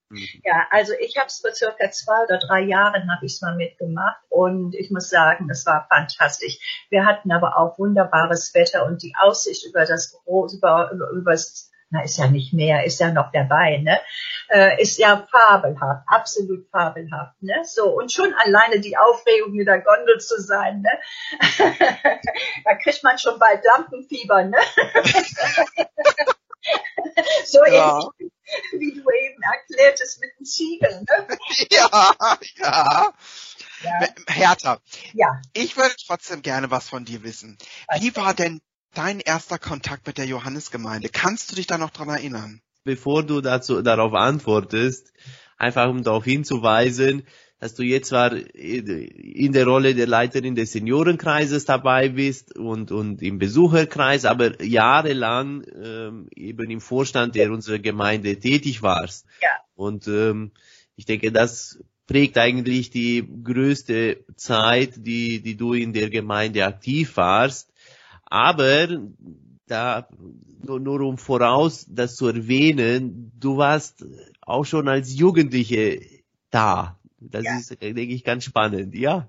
Mhm. 0.09 0.25
Ja, 0.43 0.67
also 0.69 0.93
ich 0.99 1.17
habe 1.17 1.27
es 1.27 1.39
vor 1.41 1.53
circa 1.53 1.91
zwei 1.91 2.23
oder 2.23 2.39
drei 2.39 2.61
Jahren 2.61 3.11
habe 3.11 3.25
ich 3.25 3.33
es 3.33 3.41
mal 3.41 3.55
mitgemacht 3.55 4.21
und 4.29 4.73
ich 4.75 4.89
muss 4.89 5.09
sagen, 5.09 5.49
es 5.49 5.65
war 5.65 5.87
fantastisch. 5.89 6.59
Wir 6.89 7.05
hatten 7.05 7.31
aber 7.31 7.57
auch 7.57 7.77
wunderbares 7.77 8.53
Wetter 8.53 8.85
und 8.85 9.03
die 9.03 9.15
Aussicht 9.19 9.65
über 9.65 9.85
das 9.85 10.17
über, 10.25 10.91
über, 10.91 11.09
über 11.09 11.31
das 11.31 11.71
na 11.89 12.03
ist 12.03 12.17
ja 12.17 12.27
nicht 12.27 12.53
mehr, 12.53 12.83
ist 12.85 12.99
ja 12.99 13.11
noch 13.11 13.31
dabei, 13.31 13.77
ne? 13.77 13.99
Äh, 14.49 14.81
ist 14.81 14.97
ja 14.97 15.27
fabelhaft, 15.31 16.03
absolut 16.07 16.69
fabelhaft, 16.69 17.41
ne? 17.41 17.63
So 17.63 17.85
und 17.89 18.11
schon 18.11 18.33
alleine 18.33 18.79
die 18.79 18.97
Aufregung 18.97 19.53
mit 19.53 19.67
der 19.67 19.81
Gondel 19.81 20.19
zu 20.19 20.41
sein, 20.41 20.81
ne? 20.81 20.91
da 22.65 22.75
kriegt 22.75 23.03
man 23.03 23.17
schon 23.17 23.39
bald 23.39 23.63
Lampenfieber, 23.63 24.43
ne? 24.43 24.57
so 27.45 27.65
ja. 27.65 27.99
ähnlich, 27.99 28.31
wie 28.73 28.93
du 28.93 29.09
eben 29.09 29.41
erklärtest 29.41 30.19
mit 30.19 30.31
den 30.39 30.45
Ziegeln, 30.45 31.05
ne? 31.07 31.27
ja, 31.71 32.15
ja. 32.57 33.13
Ja. 33.83 34.07
Hertha, 34.27 34.79
ja. 35.13 35.39
ich 35.53 35.77
würde 35.77 35.93
trotzdem 36.03 36.41
gerne 36.41 36.71
was 36.71 36.89
von 36.89 37.05
dir 37.05 37.21
wissen. 37.21 37.59
Wie 37.99 38.15
war 38.15 38.33
denn 38.33 38.59
dein 38.97 39.19
erster 39.19 39.59
Kontakt 39.59 40.07
mit 40.07 40.17
der 40.17 40.25
Johannesgemeinde? 40.25 41.09
Kannst 41.09 41.51
du 41.51 41.55
dich 41.55 41.67
da 41.67 41.77
noch 41.77 41.91
dran 41.91 42.09
erinnern? 42.09 42.61
Bevor 42.83 43.23
du 43.23 43.41
dazu, 43.41 43.81
darauf 43.81 44.13
antwortest, 44.13 45.13
einfach 45.57 45.89
um 45.89 46.03
darauf 46.03 46.23
hinzuweisen, 46.23 47.23
dass 47.59 47.73
du 47.73 47.83
jetzt 47.83 48.09
zwar 48.09 48.33
in 48.33 49.51
der 49.51 49.65
Rolle 49.65 49.95
der 49.95 50.07
Leiterin 50.07 50.55
des 50.55 50.71
Seniorenkreises 50.71 51.65
dabei 51.65 52.09
bist 52.09 52.55
und, 52.55 52.91
und 52.91 53.21
im 53.21 53.39
Besucherkreis, 53.39 54.25
aber 54.25 54.63
jahrelang 54.63 55.65
ähm, 55.75 56.27
eben 56.35 56.69
im 56.69 56.81
Vorstand 56.81 57.35
der 57.35 57.51
unserer 57.51 57.79
Gemeinde 57.79 58.39
tätig 58.39 58.83
warst. 58.83 59.25
Ja. 59.41 59.49
Und 59.75 60.07
ähm, 60.07 60.51
ich 60.95 61.05
denke, 61.05 61.31
das 61.31 61.79
prägt 62.05 62.37
eigentlich 62.37 62.89
die 62.89 63.27
größte 63.43 64.23
Zeit, 64.35 64.93
die, 64.97 65.41
die 65.41 65.57
du 65.57 65.73
in 65.73 65.93
der 65.93 66.09
Gemeinde 66.09 66.65
aktiv 66.65 67.17
warst. 67.17 67.71
Aber 68.29 68.87
da 69.67 70.07
nur, 70.63 70.79
nur 70.79 71.01
um 71.01 71.17
voraus 71.17 71.85
das 71.89 72.15
zu 72.15 72.27
erwähnen, 72.27 73.31
du 73.39 73.57
warst 73.57 74.05
auch 74.41 74.65
schon 74.65 74.87
als 74.87 75.13
Jugendliche 75.13 76.01
da. 76.49 76.99
Das 77.19 77.43
ja. 77.43 77.57
ist, 77.57 77.81
denke 77.81 78.01
ich, 78.01 78.23
ganz 78.23 78.43
spannend, 78.43 78.93
ja. 78.95 79.27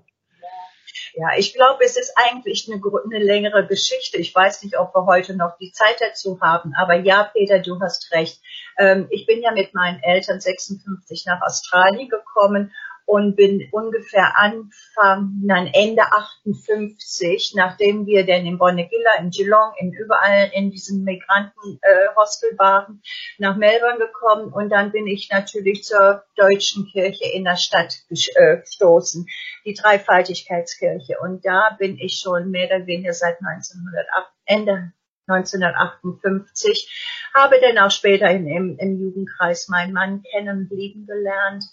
Ja, 1.13 1.29
ich 1.37 1.53
glaube, 1.53 1.83
es 1.83 1.97
ist 1.97 2.13
eigentlich 2.15 2.69
eine, 2.69 2.81
eine, 2.81 3.23
längere 3.23 3.65
Geschichte. 3.67 4.17
Ich 4.17 4.33
weiß 4.33 4.63
nicht, 4.63 4.77
ob 4.77 4.93
wir 4.95 5.05
heute 5.05 5.35
noch 5.35 5.57
die 5.57 5.71
Zeit 5.71 5.97
dazu 5.99 6.39
haben. 6.41 6.73
Aber 6.75 6.95
ja, 6.95 7.23
Peter, 7.23 7.59
du 7.59 7.79
hast 7.81 8.11
recht. 8.11 8.41
Ähm, 8.77 9.07
ich 9.09 9.25
bin 9.25 9.41
ja 9.41 9.51
mit 9.51 9.73
meinen 9.73 10.01
Eltern 10.01 10.39
56 10.39 11.25
nach 11.25 11.41
Australien 11.41 12.09
gekommen 12.09 12.73
und 13.09 13.35
bin 13.35 13.67
ungefähr 13.71 14.37
Anfang, 14.37 15.41
nein, 15.43 15.71
Ende 15.73 16.03
58, 16.03 17.53
nachdem 17.55 18.05
wir 18.05 18.23
denn 18.23 18.45
in 18.45 18.59
Bonegilla, 18.59 19.17
in 19.19 19.31
Geelong, 19.31 19.73
in 19.79 19.91
überall 19.93 20.51
in 20.53 20.69
diesem 20.69 21.03
Migrantenhostel 21.03 22.53
äh, 22.53 22.59
waren, 22.59 23.01
nach 23.39 23.57
Melbourne 23.57 23.97
gekommen 23.97 24.53
und 24.53 24.69
dann 24.69 24.91
bin 24.91 25.07
ich 25.07 25.27
natürlich 25.31 25.85
zur 25.85 26.23
deutschen 26.35 26.85
Kirche 26.85 27.25
in 27.33 27.45
der 27.45 27.57
Stadt 27.57 27.95
äh, 28.11 28.57
gestoßen, 28.57 29.25
die 29.65 29.73
Dreifaltigkeitskirche. 29.73 31.17
Und 31.19 31.43
da 31.43 31.75
bin 31.79 31.97
ich 31.97 32.19
schon 32.19 32.51
mehr 32.51 32.67
oder 32.67 32.85
weniger 32.85 33.13
seit 33.13 33.37
1908, 33.41 34.31
Ende 34.45 34.93
1958, 35.25 37.31
habe 37.33 37.59
dann 37.59 37.79
auch 37.79 37.91
später 37.91 38.29
im, 38.29 38.77
im 38.77 39.01
Jugendkreis 39.01 39.67
meinen 39.67 39.93
Mann 39.93 40.21
kennen 40.31 40.67
lieben 40.69 41.07
gelernt 41.07 41.63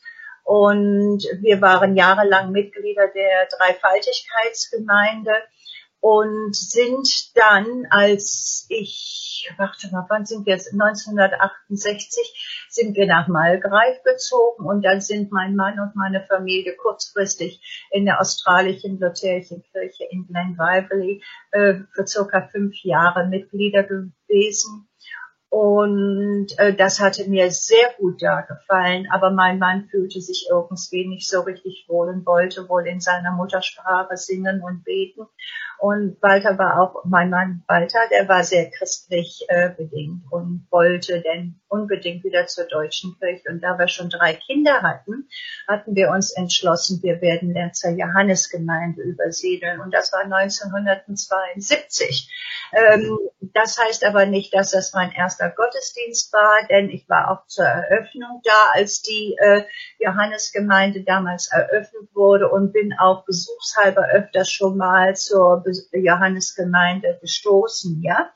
und 0.47 1.25
wir 1.41 1.61
waren 1.61 1.97
jahrelang 1.97 2.53
Mitglieder 2.53 3.09
der 3.09 3.49
Dreifaltigkeitsgemeinde 3.59 5.33
und 5.99 6.55
sind 6.55 7.37
dann, 7.37 7.85
als 7.91 8.65
ich, 8.69 9.53
warte 9.57 9.91
mal, 9.91 10.07
wann 10.09 10.25
sind 10.25 10.47
wir 10.47 10.53
jetzt? 10.53 10.73
1968 10.73 12.69
sind 12.71 12.95
wir 12.95 13.07
nach 13.07 13.27
Malgreif 13.27 14.05
gezogen 14.05 14.67
und 14.67 14.83
dann 14.85 15.01
sind 15.01 15.33
mein 15.33 15.57
Mann 15.57 15.81
und 15.81 15.97
meine 15.97 16.25
Familie 16.25 16.77
kurzfristig 16.77 17.89
in 17.91 18.05
der 18.05 18.21
australischen 18.21 19.01
Lutherischen 19.01 19.65
Kirche 19.73 20.05
in 20.11 20.29
Glen 20.29 20.57
Waverley 20.57 21.25
äh, 21.51 21.75
für 21.93 22.07
circa 22.07 22.47
fünf 22.53 22.77
Jahre 22.85 23.27
Mitglieder 23.27 23.83
gewesen. 23.83 24.87
Und 25.49 26.49
äh, 26.59 26.75
das 26.75 27.01
hatte 27.01 27.29
mir 27.29 27.51
sehr 27.51 27.95
gut 27.99 28.21
da 28.21 28.43
gefallen. 28.43 29.07
Aber 29.13 29.31
mein 29.31 29.59
Mann 29.59 29.89
fühlte 29.91 30.21
sich 30.21 30.49
irgendwie 30.51 31.07
nicht 31.07 31.29
so 31.29 31.41
richtig 31.43 31.87
wohl 31.89 32.09
und 32.09 32.27
wollte 32.27 32.69
wohl 32.69 32.87
in 32.87 33.01
seiner 33.01 33.33
Muttersprache 33.33 34.17
singen 34.17 34.63
und 34.63 34.85
beten. 34.85 35.27
Und 35.79 36.17
Walter 36.23 36.59
war 36.59 36.81
auch, 36.81 37.05
mein 37.05 37.31
Mann 37.31 37.62
Walter, 37.69 38.01
der 38.11 38.29
war 38.29 38.43
sehr 38.45 38.71
christlich 38.71 39.45
äh, 39.49 39.71
bedingt 39.71 40.23
und 40.31 40.67
wollte 40.71 41.21
denn 41.21 41.61
unbedingt 41.69 42.25
wieder 42.25 42.47
zur 42.47 42.65
deutschen 42.65 43.17
Kirche. 43.19 43.51
Und 43.51 43.61
da 43.61 43.79
wir 43.79 43.89
schon 43.89 44.11
drei 44.11 44.35
Kinder 44.35 44.83
hatten, 44.83 45.29
hatten 45.69 45.95
wir 45.95 46.11
uns 46.11 46.33
entschlossen, 46.33 47.03
wir 47.03 47.21
werden 47.21 47.55
dann 47.55 47.75
zur 47.75 47.91
Johannesgemeinde 47.91 49.03
übersiedeln. 49.03 49.81
Und 49.81 49.93
das 49.93 50.12
war 50.12 50.23
1972. 50.23 52.31
Ähm, 52.73 53.19
das 53.41 53.79
heißt 53.79 54.05
aber 54.05 54.27
nicht, 54.27 54.55
dass 54.55 54.71
das 54.71 54.93
mein 54.93 55.12
erster 55.12 55.51
Gottesdienst 55.51 56.33
war, 56.33 56.67
denn 56.69 56.91
ich 56.91 57.09
war 57.09 57.31
auch 57.31 57.47
zur 57.47 57.65
Eröffnung 57.65 58.41
da, 58.45 58.71
als 58.75 59.03
die 59.03 59.37
äh, 59.39 59.65
Johannesgemeinde 59.99 61.03
damals 61.03 61.51
eröffnet 61.53 62.09
wurde 62.15 62.49
und 62.49 62.73
bin 62.73 62.95
auch 62.99 63.25
besuchshalber 63.25 64.07
öfters 64.12 64.51
schon 64.51 64.77
mal 64.77 65.17
zur 65.17 65.62
Johannesgemeinde 65.93 67.19
gestoßen, 67.21 68.03
ja. 68.03 68.31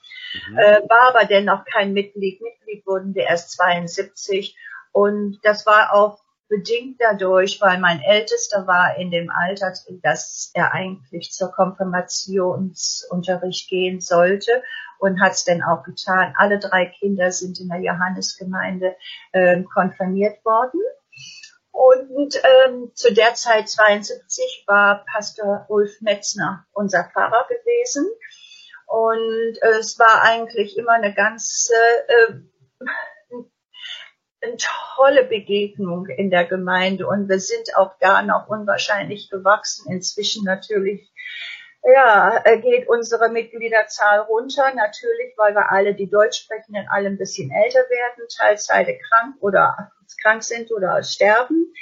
Mhm. 0.48 0.58
Äh, 0.58 0.80
war 0.88 1.14
aber 1.14 1.26
dennoch 1.26 1.64
kein 1.64 1.92
Mitglied. 1.92 2.40
Mitglied 2.40 2.86
wurden 2.86 3.14
wir 3.14 3.24
erst 3.24 3.52
72 3.52 4.56
und 4.92 5.38
das 5.42 5.66
war 5.66 5.94
auch 5.94 6.20
bedingt 6.50 7.00
dadurch, 7.00 7.58
weil 7.60 7.78
mein 7.78 8.02
Ältester 8.02 8.66
war 8.66 8.96
in 8.96 9.12
dem 9.12 9.30
Alter, 9.30 9.72
dass 10.02 10.50
er 10.52 10.74
eigentlich 10.74 11.30
zur 11.30 11.52
Konfirmationsunterricht 11.52 13.70
gehen 13.70 14.00
sollte 14.00 14.64
und 14.98 15.20
hat 15.20 15.32
es 15.32 15.44
denn 15.44 15.62
auch 15.62 15.84
getan. 15.84 16.34
Alle 16.36 16.58
drei 16.58 16.86
Kinder 16.86 17.30
sind 17.30 17.60
in 17.60 17.68
der 17.68 17.80
Johannesgemeinde 17.80 18.96
äh, 19.32 19.62
konfirmiert 19.62 20.44
worden. 20.44 20.80
Und 21.72 22.34
ähm, 22.36 22.90
zu 22.94 23.12
der 23.12 23.34
Zeit 23.34 23.68
72 23.68 24.64
war 24.66 25.04
Pastor 25.10 25.66
Ulf 25.68 26.00
Metzner 26.00 26.66
unser 26.72 27.04
Pfarrer 27.12 27.46
gewesen. 27.48 28.06
Und 28.86 29.58
äh, 29.62 29.78
es 29.78 29.98
war 29.98 30.22
eigentlich 30.22 30.76
immer 30.76 30.92
eine 30.92 31.14
ganz 31.14 31.70
äh, 32.28 32.32
eine 34.42 34.56
tolle 34.96 35.24
Begegnung 35.24 36.06
in 36.06 36.30
der 36.30 36.46
Gemeinde. 36.46 37.06
Und 37.06 37.28
wir 37.28 37.40
sind 37.40 37.76
auch 37.76 37.94
da 38.00 38.22
noch 38.22 38.48
unwahrscheinlich 38.48 39.28
gewachsen. 39.30 39.92
Inzwischen 39.92 40.44
natürlich 40.44 41.12
ja, 41.82 42.40
äh, 42.44 42.58
geht 42.58 42.88
unsere 42.88 43.30
Mitgliederzahl 43.30 44.20
runter. 44.20 44.72
Natürlich, 44.74 45.34
weil 45.36 45.54
wir 45.54 45.70
alle, 45.70 45.94
die 45.94 46.10
Deutsch 46.10 46.42
sprechen, 46.42 46.74
dann 46.74 46.86
alle 46.90 47.08
ein 47.08 47.18
bisschen 47.18 47.50
älter 47.50 47.80
werden, 47.80 48.24
teilzeitig 48.36 49.00
krank 49.08 49.36
oder 49.40 49.90
krank 50.22 50.42
sind 50.42 50.70
oder 50.72 51.02
sterben. 51.02 51.72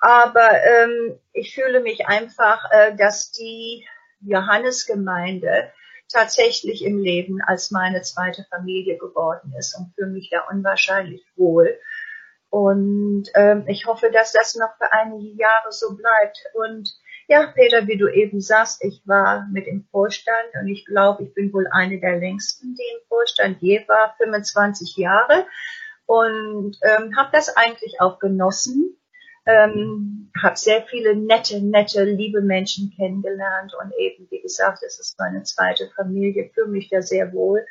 Aber 0.00 0.50
ähm, 0.62 1.18
ich 1.32 1.54
fühle 1.54 1.80
mich 1.80 2.06
einfach, 2.06 2.70
äh, 2.70 2.94
dass 2.94 3.32
die 3.32 3.86
Johannesgemeinde 4.20 5.72
tatsächlich 6.12 6.84
im 6.84 6.98
Leben 6.98 7.40
als 7.42 7.70
meine 7.70 8.02
zweite 8.02 8.44
Familie 8.50 8.96
geworden 8.96 9.52
ist 9.58 9.76
und 9.76 9.92
fühle 9.94 10.10
mich 10.10 10.30
da 10.30 10.46
unwahrscheinlich 10.50 11.24
wohl. 11.36 11.78
Und 12.50 13.24
ähm, 13.34 13.64
ich 13.66 13.86
hoffe, 13.86 14.10
dass 14.10 14.32
das 14.32 14.54
noch 14.54 14.76
für 14.78 14.90
einige 14.92 15.36
Jahre 15.36 15.70
so 15.70 15.94
bleibt. 15.96 16.38
Und 16.54 16.88
ja, 17.28 17.46
Peter, 17.54 17.86
wie 17.86 17.98
du 17.98 18.08
eben 18.08 18.40
sagst, 18.40 18.82
ich 18.82 19.02
war 19.04 19.46
mit 19.52 19.66
im 19.66 19.86
Vorstand 19.90 20.48
und 20.60 20.68
ich 20.68 20.86
glaube, 20.86 21.24
ich 21.24 21.34
bin 21.34 21.52
wohl 21.52 21.66
eine 21.70 22.00
der 22.00 22.18
längsten, 22.18 22.74
die 22.74 22.96
im 22.96 23.06
Vorstand 23.08 23.60
je 23.60 23.86
war, 23.86 24.14
25 24.16 24.96
Jahre 24.96 25.46
und 26.06 26.78
ähm, 26.82 27.14
habe 27.16 27.28
das 27.32 27.54
eigentlich 27.54 28.00
auch 28.00 28.18
genossen. 28.18 28.96
Ähm, 29.44 30.30
habe 30.42 30.56
sehr 30.56 30.82
viele 30.82 31.16
nette, 31.16 31.60
nette, 31.60 32.04
liebe 32.04 32.42
Menschen 32.42 32.92
kennengelernt 32.96 33.72
und 33.80 33.92
eben, 33.98 34.26
wie 34.30 34.42
gesagt, 34.42 34.82
es 34.82 34.98
ist 34.98 35.18
meine 35.18 35.42
zweite 35.42 35.88
Familie, 35.96 36.50
fühle 36.54 36.68
mich 36.68 36.88
da 36.90 37.02
sehr 37.02 37.32
wohl. 37.32 37.64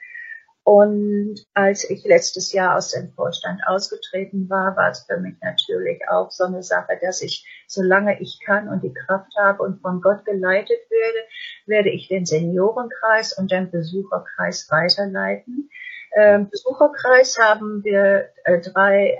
Und 0.63 1.45
als 1.53 1.89
ich 1.89 2.03
letztes 2.03 2.51
Jahr 2.51 2.75
aus 2.75 2.91
dem 2.91 3.13
Vorstand 3.13 3.61
ausgetreten 3.65 4.49
war, 4.49 4.75
war 4.75 4.91
es 4.91 5.05
für 5.05 5.17
mich 5.17 5.35
natürlich 5.41 6.01
auch 6.09 6.29
so 6.29 6.43
eine 6.43 6.61
Sache, 6.61 6.99
dass 7.01 7.21
ich, 7.21 7.47
solange 7.67 8.19
ich 8.21 8.39
kann 8.45 8.69
und 8.69 8.83
die 8.83 8.93
Kraft 8.93 9.31
habe 9.37 9.61
und 9.61 9.81
von 9.81 10.01
Gott 10.01 10.25
geleitet 10.25 10.79
werde, 10.89 11.19
werde 11.65 11.89
ich 11.89 12.07
den 12.07 12.25
Seniorenkreis 12.25 13.37
und 13.37 13.51
den 13.51 13.69
Besucherkreis 13.69 14.67
weiterleiten. 14.71 15.69
Ähm, 16.15 16.49
Besucherkreis 16.49 17.37
haben 17.37 17.83
wir 17.83 18.29
äh, 18.45 18.61
drei, 18.61 19.17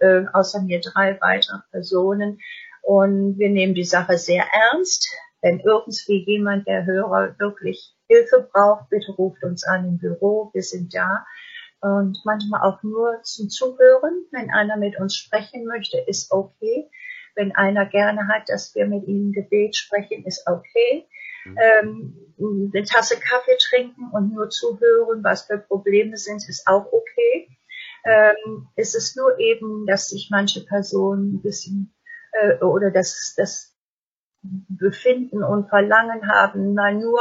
äh, 0.00 0.06
äh, 0.06 0.26
außer 0.32 0.62
mir 0.62 0.80
drei 0.80 1.18
weitere 1.20 1.58
Personen 1.70 2.38
und 2.82 3.38
wir 3.38 3.48
nehmen 3.48 3.74
die 3.74 3.84
Sache 3.84 4.18
sehr 4.18 4.44
ernst. 4.70 5.08
Wenn 5.40 5.60
irgendwie 5.60 6.24
jemand 6.26 6.66
der 6.66 6.84
Hörer 6.84 7.34
wirklich 7.38 7.94
Hilfe 8.08 8.48
braucht, 8.52 8.90
bitte 8.90 9.12
ruft 9.12 9.42
uns 9.44 9.64
an 9.66 9.86
im 9.86 9.98
Büro, 9.98 10.50
wir 10.52 10.62
sind 10.62 10.94
da. 10.94 11.24
Und 11.80 12.18
manchmal 12.24 12.62
auch 12.62 12.82
nur 12.82 13.20
zum 13.22 13.48
Zuhören. 13.48 14.26
Wenn 14.32 14.50
einer 14.50 14.76
mit 14.76 14.98
uns 14.98 15.14
sprechen 15.14 15.64
möchte, 15.64 15.98
ist 15.98 16.32
okay. 16.32 16.90
Wenn 17.38 17.54
einer 17.54 17.86
gerne 17.86 18.26
hat, 18.26 18.48
dass 18.48 18.74
wir 18.74 18.86
mit 18.88 19.06
ihm 19.06 19.30
Gebet 19.30 19.76
sprechen, 19.76 20.24
ist 20.26 20.44
okay. 20.48 21.06
Mhm. 21.44 21.56
Ähm, 21.56 22.72
eine 22.74 22.84
Tasse 22.84 23.14
Kaffee 23.14 23.56
trinken 23.70 24.10
und 24.12 24.34
nur 24.34 24.50
zuhören, 24.50 25.22
was 25.22 25.42
für 25.42 25.58
Probleme 25.58 26.16
sind, 26.16 26.42
ist 26.48 26.66
auch 26.66 26.86
okay. 26.92 27.48
Ähm, 28.04 28.66
es 28.74 28.96
ist 28.96 29.16
nur 29.16 29.38
eben, 29.38 29.86
dass 29.86 30.08
sich 30.08 30.30
manche 30.32 30.64
Personen 30.64 31.34
ein 31.34 31.42
bisschen 31.42 31.94
äh, 32.32 32.56
oder 32.56 32.90
das, 32.90 33.34
das 33.36 33.76
Befinden 34.42 35.44
und 35.44 35.68
Verlangen 35.68 36.28
haben, 36.28 36.74
mal 36.74 36.94
nur 36.94 37.20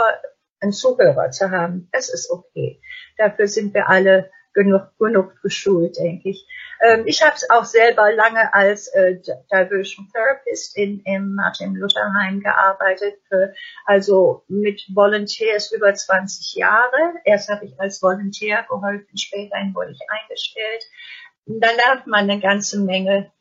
einen 0.59 0.71
Zuhörer 0.71 1.29
zu 1.29 1.51
haben, 1.51 1.89
das 1.91 2.09
ist 2.09 2.31
okay. 2.31 2.81
Dafür 3.17 3.47
sind 3.47 3.75
wir 3.75 3.87
alle 3.87 4.31
genug, 4.53 4.89
genug 4.97 5.39
geschult, 5.43 5.97
denke 5.97 6.29
ich. 6.29 6.47
Ähm, 6.81 7.03
ich 7.05 7.23
habe 7.23 7.35
es 7.35 7.49
auch 7.49 7.65
selber 7.65 8.11
lange 8.13 8.53
als 8.53 8.87
äh, 8.89 9.19
Diversion 9.51 10.09
Therapist 10.13 10.77
in, 10.77 11.01
im 11.05 11.35
Martin 11.35 11.75
Luther 11.75 12.13
Heim 12.19 12.41
gearbeitet, 12.41 13.15
für, 13.27 13.53
also 13.85 14.43
mit 14.47 14.81
Volunteers 14.93 15.71
über 15.71 15.93
20 15.93 16.55
Jahre. 16.55 17.13
Erst 17.23 17.49
habe 17.49 17.65
ich 17.65 17.79
als 17.79 18.01
Volunteer 18.01 18.63
geholfen, 18.69 19.17
später 19.17 19.55
wurde 19.73 19.91
ich 19.91 20.01
eingestellt. 20.09 20.83
dann 21.45 21.75
lernt 21.75 22.07
man 22.07 22.29
eine 22.29 22.39
ganze 22.39 22.79
Menge 22.79 23.31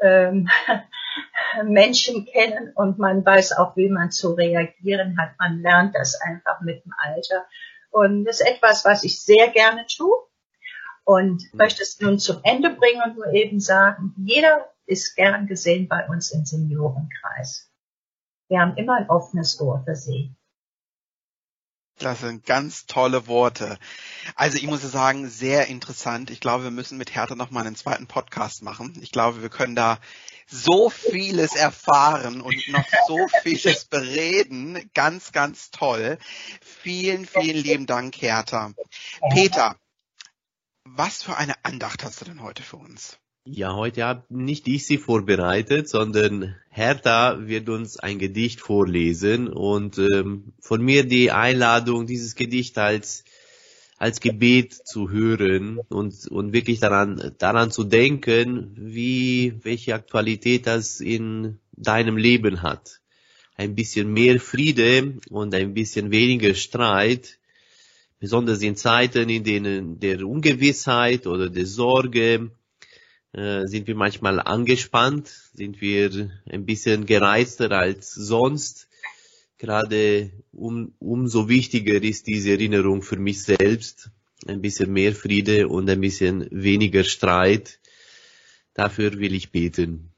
ähm, 0.00 0.48
Menschen 1.64 2.26
kennen 2.26 2.72
und 2.74 2.98
man 2.98 3.24
weiß 3.24 3.52
auch, 3.58 3.76
wie 3.76 3.88
man 3.88 4.10
zu 4.10 4.32
reagieren 4.34 5.18
hat. 5.18 5.30
Man 5.38 5.60
lernt 5.60 5.94
das 5.94 6.20
einfach 6.20 6.60
mit 6.60 6.84
dem 6.84 6.92
Alter. 6.98 7.46
Und 7.90 8.24
das 8.24 8.40
ist 8.40 8.46
etwas, 8.46 8.84
was 8.84 9.02
ich 9.04 9.20
sehr 9.20 9.48
gerne 9.48 9.86
tue 9.86 10.27
und 11.08 11.54
möchte 11.54 11.82
es 11.82 11.98
nun 12.00 12.18
zum 12.18 12.40
Ende 12.42 12.68
bringen 12.68 13.00
und 13.02 13.16
nur 13.16 13.32
eben 13.32 13.60
sagen, 13.60 14.12
jeder 14.18 14.68
ist 14.84 15.16
gern 15.16 15.46
gesehen 15.46 15.88
bei 15.88 16.06
uns 16.06 16.32
im 16.32 16.44
Seniorenkreis. 16.44 17.70
Wir 18.48 18.60
haben 18.60 18.76
immer 18.76 18.98
ein 18.98 19.08
offenes 19.08 19.58
Ohr 19.58 19.82
für 19.86 19.96
Sie. 19.96 20.36
Das 21.98 22.20
sind 22.20 22.44
ganz 22.44 22.84
tolle 22.84 23.26
Worte. 23.26 23.78
Also 24.34 24.58
ich 24.58 24.66
muss 24.66 24.82
sagen, 24.82 25.30
sehr 25.30 25.68
interessant. 25.68 26.28
Ich 26.28 26.40
glaube, 26.40 26.64
wir 26.64 26.70
müssen 26.70 26.98
mit 26.98 27.14
Hertha 27.14 27.34
noch 27.34 27.50
mal 27.50 27.66
einen 27.66 27.74
zweiten 27.74 28.06
Podcast 28.06 28.62
machen. 28.62 28.98
Ich 29.00 29.10
glaube, 29.10 29.40
wir 29.40 29.48
können 29.48 29.74
da 29.74 29.98
so 30.46 30.90
vieles 30.90 31.56
erfahren 31.56 32.42
und 32.42 32.68
noch 32.68 32.84
so 33.06 33.28
vieles 33.42 33.86
bereden. 33.86 34.90
Ganz, 34.92 35.32
ganz 35.32 35.70
toll. 35.70 36.18
Vielen, 36.60 37.24
vielen 37.24 37.64
lieben 37.64 37.86
Dank, 37.86 38.14
Hertha. 38.20 38.72
Peter, 39.32 39.74
was 40.96 41.22
für 41.22 41.36
eine 41.36 41.54
Andacht 41.64 42.04
hast 42.04 42.20
du 42.20 42.24
denn 42.24 42.42
heute 42.42 42.62
für 42.62 42.76
uns? 42.76 43.18
Ja, 43.44 43.74
heute 43.74 44.04
habe 44.04 44.24
nicht 44.28 44.68
ich 44.68 44.86
sie 44.86 44.98
vorbereitet, 44.98 45.88
sondern 45.88 46.54
Hertha 46.68 47.46
wird 47.46 47.68
uns 47.70 47.96
ein 47.96 48.18
Gedicht 48.18 48.60
vorlesen 48.60 49.48
und 49.48 49.98
ähm, 49.98 50.52
von 50.60 50.82
mir 50.82 51.04
die 51.04 51.30
Einladung, 51.30 52.06
dieses 52.06 52.34
Gedicht 52.34 52.76
als 52.76 53.24
als 53.96 54.20
Gebet 54.20 54.74
zu 54.86 55.10
hören 55.10 55.80
und 55.88 56.28
und 56.28 56.52
wirklich 56.52 56.78
daran 56.78 57.34
daran 57.38 57.70
zu 57.70 57.84
denken, 57.84 58.74
wie 58.76 59.54
welche 59.62 59.94
Aktualität 59.94 60.66
das 60.66 61.00
in 61.00 61.58
deinem 61.72 62.16
Leben 62.16 62.62
hat. 62.62 63.00
Ein 63.56 63.74
bisschen 63.74 64.12
mehr 64.12 64.38
Friede 64.40 65.14
und 65.30 65.54
ein 65.54 65.74
bisschen 65.74 66.10
weniger 66.10 66.54
Streit, 66.54 67.38
besonders 68.18 68.62
in 68.62 68.76
Zeiten, 68.76 69.28
in 69.28 69.44
denen 69.44 70.00
der 70.00 70.26
Ungewissheit 70.26 71.26
oder 71.26 71.48
der 71.48 71.66
Sorge 71.66 72.50
äh, 73.32 73.66
sind 73.66 73.86
wir 73.86 73.94
manchmal 73.94 74.40
angespannt, 74.40 75.28
sind 75.54 75.80
wir 75.80 76.30
ein 76.50 76.64
bisschen 76.64 77.06
gereizter 77.06 77.72
als 77.72 78.12
sonst. 78.12 78.88
Gerade 79.58 80.30
um, 80.52 80.94
umso 80.98 81.48
wichtiger 81.48 82.02
ist 82.02 82.26
diese 82.26 82.52
Erinnerung 82.52 83.02
für 83.02 83.18
mich 83.18 83.42
selbst. 83.42 84.10
Ein 84.46 84.60
bisschen 84.60 84.92
mehr 84.92 85.14
Friede 85.14 85.68
und 85.68 85.90
ein 85.90 86.00
bisschen 86.00 86.46
weniger 86.50 87.02
Streit. 87.02 87.80
Dafür 88.74 89.18
will 89.18 89.34
ich 89.34 89.50
beten. 89.50 90.12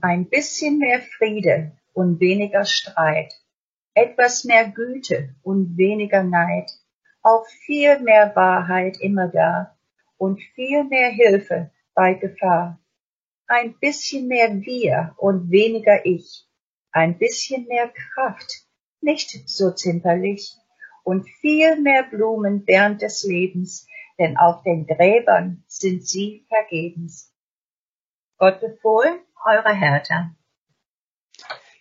Ein 0.00 0.28
bisschen 0.28 0.78
mehr 0.78 1.00
Friede 1.18 1.72
und 1.92 2.18
weniger 2.18 2.64
Streit. 2.64 3.32
etwas 3.94 4.44
mehr 4.44 4.68
Güte 4.68 5.34
und 5.42 5.78
weniger 5.78 6.22
Neid, 6.22 6.70
auch 7.24 7.46
viel 7.46 7.98
mehr 8.00 8.36
Wahrheit 8.36 8.98
immer 9.00 9.28
da 9.28 9.76
und 10.18 10.40
viel 10.54 10.84
mehr 10.84 11.10
Hilfe 11.10 11.72
bei 11.94 12.14
Gefahr. 12.14 12.78
Ein 13.46 13.78
bisschen 13.78 14.28
mehr 14.28 14.60
wir 14.60 15.14
und 15.16 15.50
weniger 15.50 16.04
ich, 16.06 16.46
ein 16.92 17.18
bisschen 17.18 17.66
mehr 17.66 17.88
Kraft, 17.88 18.66
nicht 19.00 19.48
so 19.48 19.72
zimperlich, 19.72 20.54
und 21.02 21.28
viel 21.40 21.80
mehr 21.80 22.02
Blumen 22.04 22.62
während 22.66 23.02
des 23.02 23.24
Lebens, 23.24 23.86
denn 24.18 24.36
auf 24.36 24.62
den 24.62 24.86
Gräbern 24.86 25.64
sind 25.66 26.06
sie 26.06 26.46
vergebens. 26.48 27.32
Gott 28.38 28.60
befohlen, 28.60 29.20
eure 29.44 29.74
Hertha. 29.74 30.34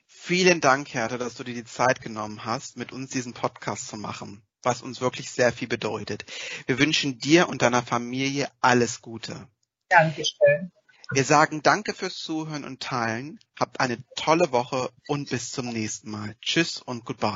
Vielen 0.06 0.62
Dank, 0.62 0.94
Hertha, 0.94 1.18
dass 1.18 1.36
du 1.36 1.44
dir 1.44 1.54
die 1.54 1.66
Zeit 1.66 2.02
genommen 2.02 2.46
hast, 2.46 2.78
mit 2.78 2.92
uns 2.92 3.12
diesen 3.12 3.34
Podcast 3.34 3.88
zu 3.88 3.98
machen, 3.98 4.42
was 4.64 4.82
uns 4.82 5.02
wirklich 5.02 5.30
sehr 5.30 5.54
viel 5.54 5.68
bedeutet. 5.68 6.26
Wir 6.66 6.80
wünschen 6.80 7.20
dir 7.20 7.50
und 7.50 7.62
deiner 7.62 7.84
Familie 7.84 8.50
alles 8.62 9.02
Gute. 9.02 9.48
Dankeschön. 9.90 10.72
Wir 11.12 11.24
sagen 11.24 11.62
Danke 11.62 11.94
fürs 11.94 12.16
Zuhören 12.16 12.64
und 12.64 12.82
Teilen. 12.82 13.40
Habt 13.60 13.80
eine 13.80 14.04
tolle 14.16 14.52
Woche 14.52 14.90
und 15.08 15.30
bis 15.30 15.52
zum 15.52 15.70
nächsten 15.70 16.10
Mal. 16.10 16.36
Tschüss 16.42 16.82
und 16.82 17.06
goodbye. 17.06 17.32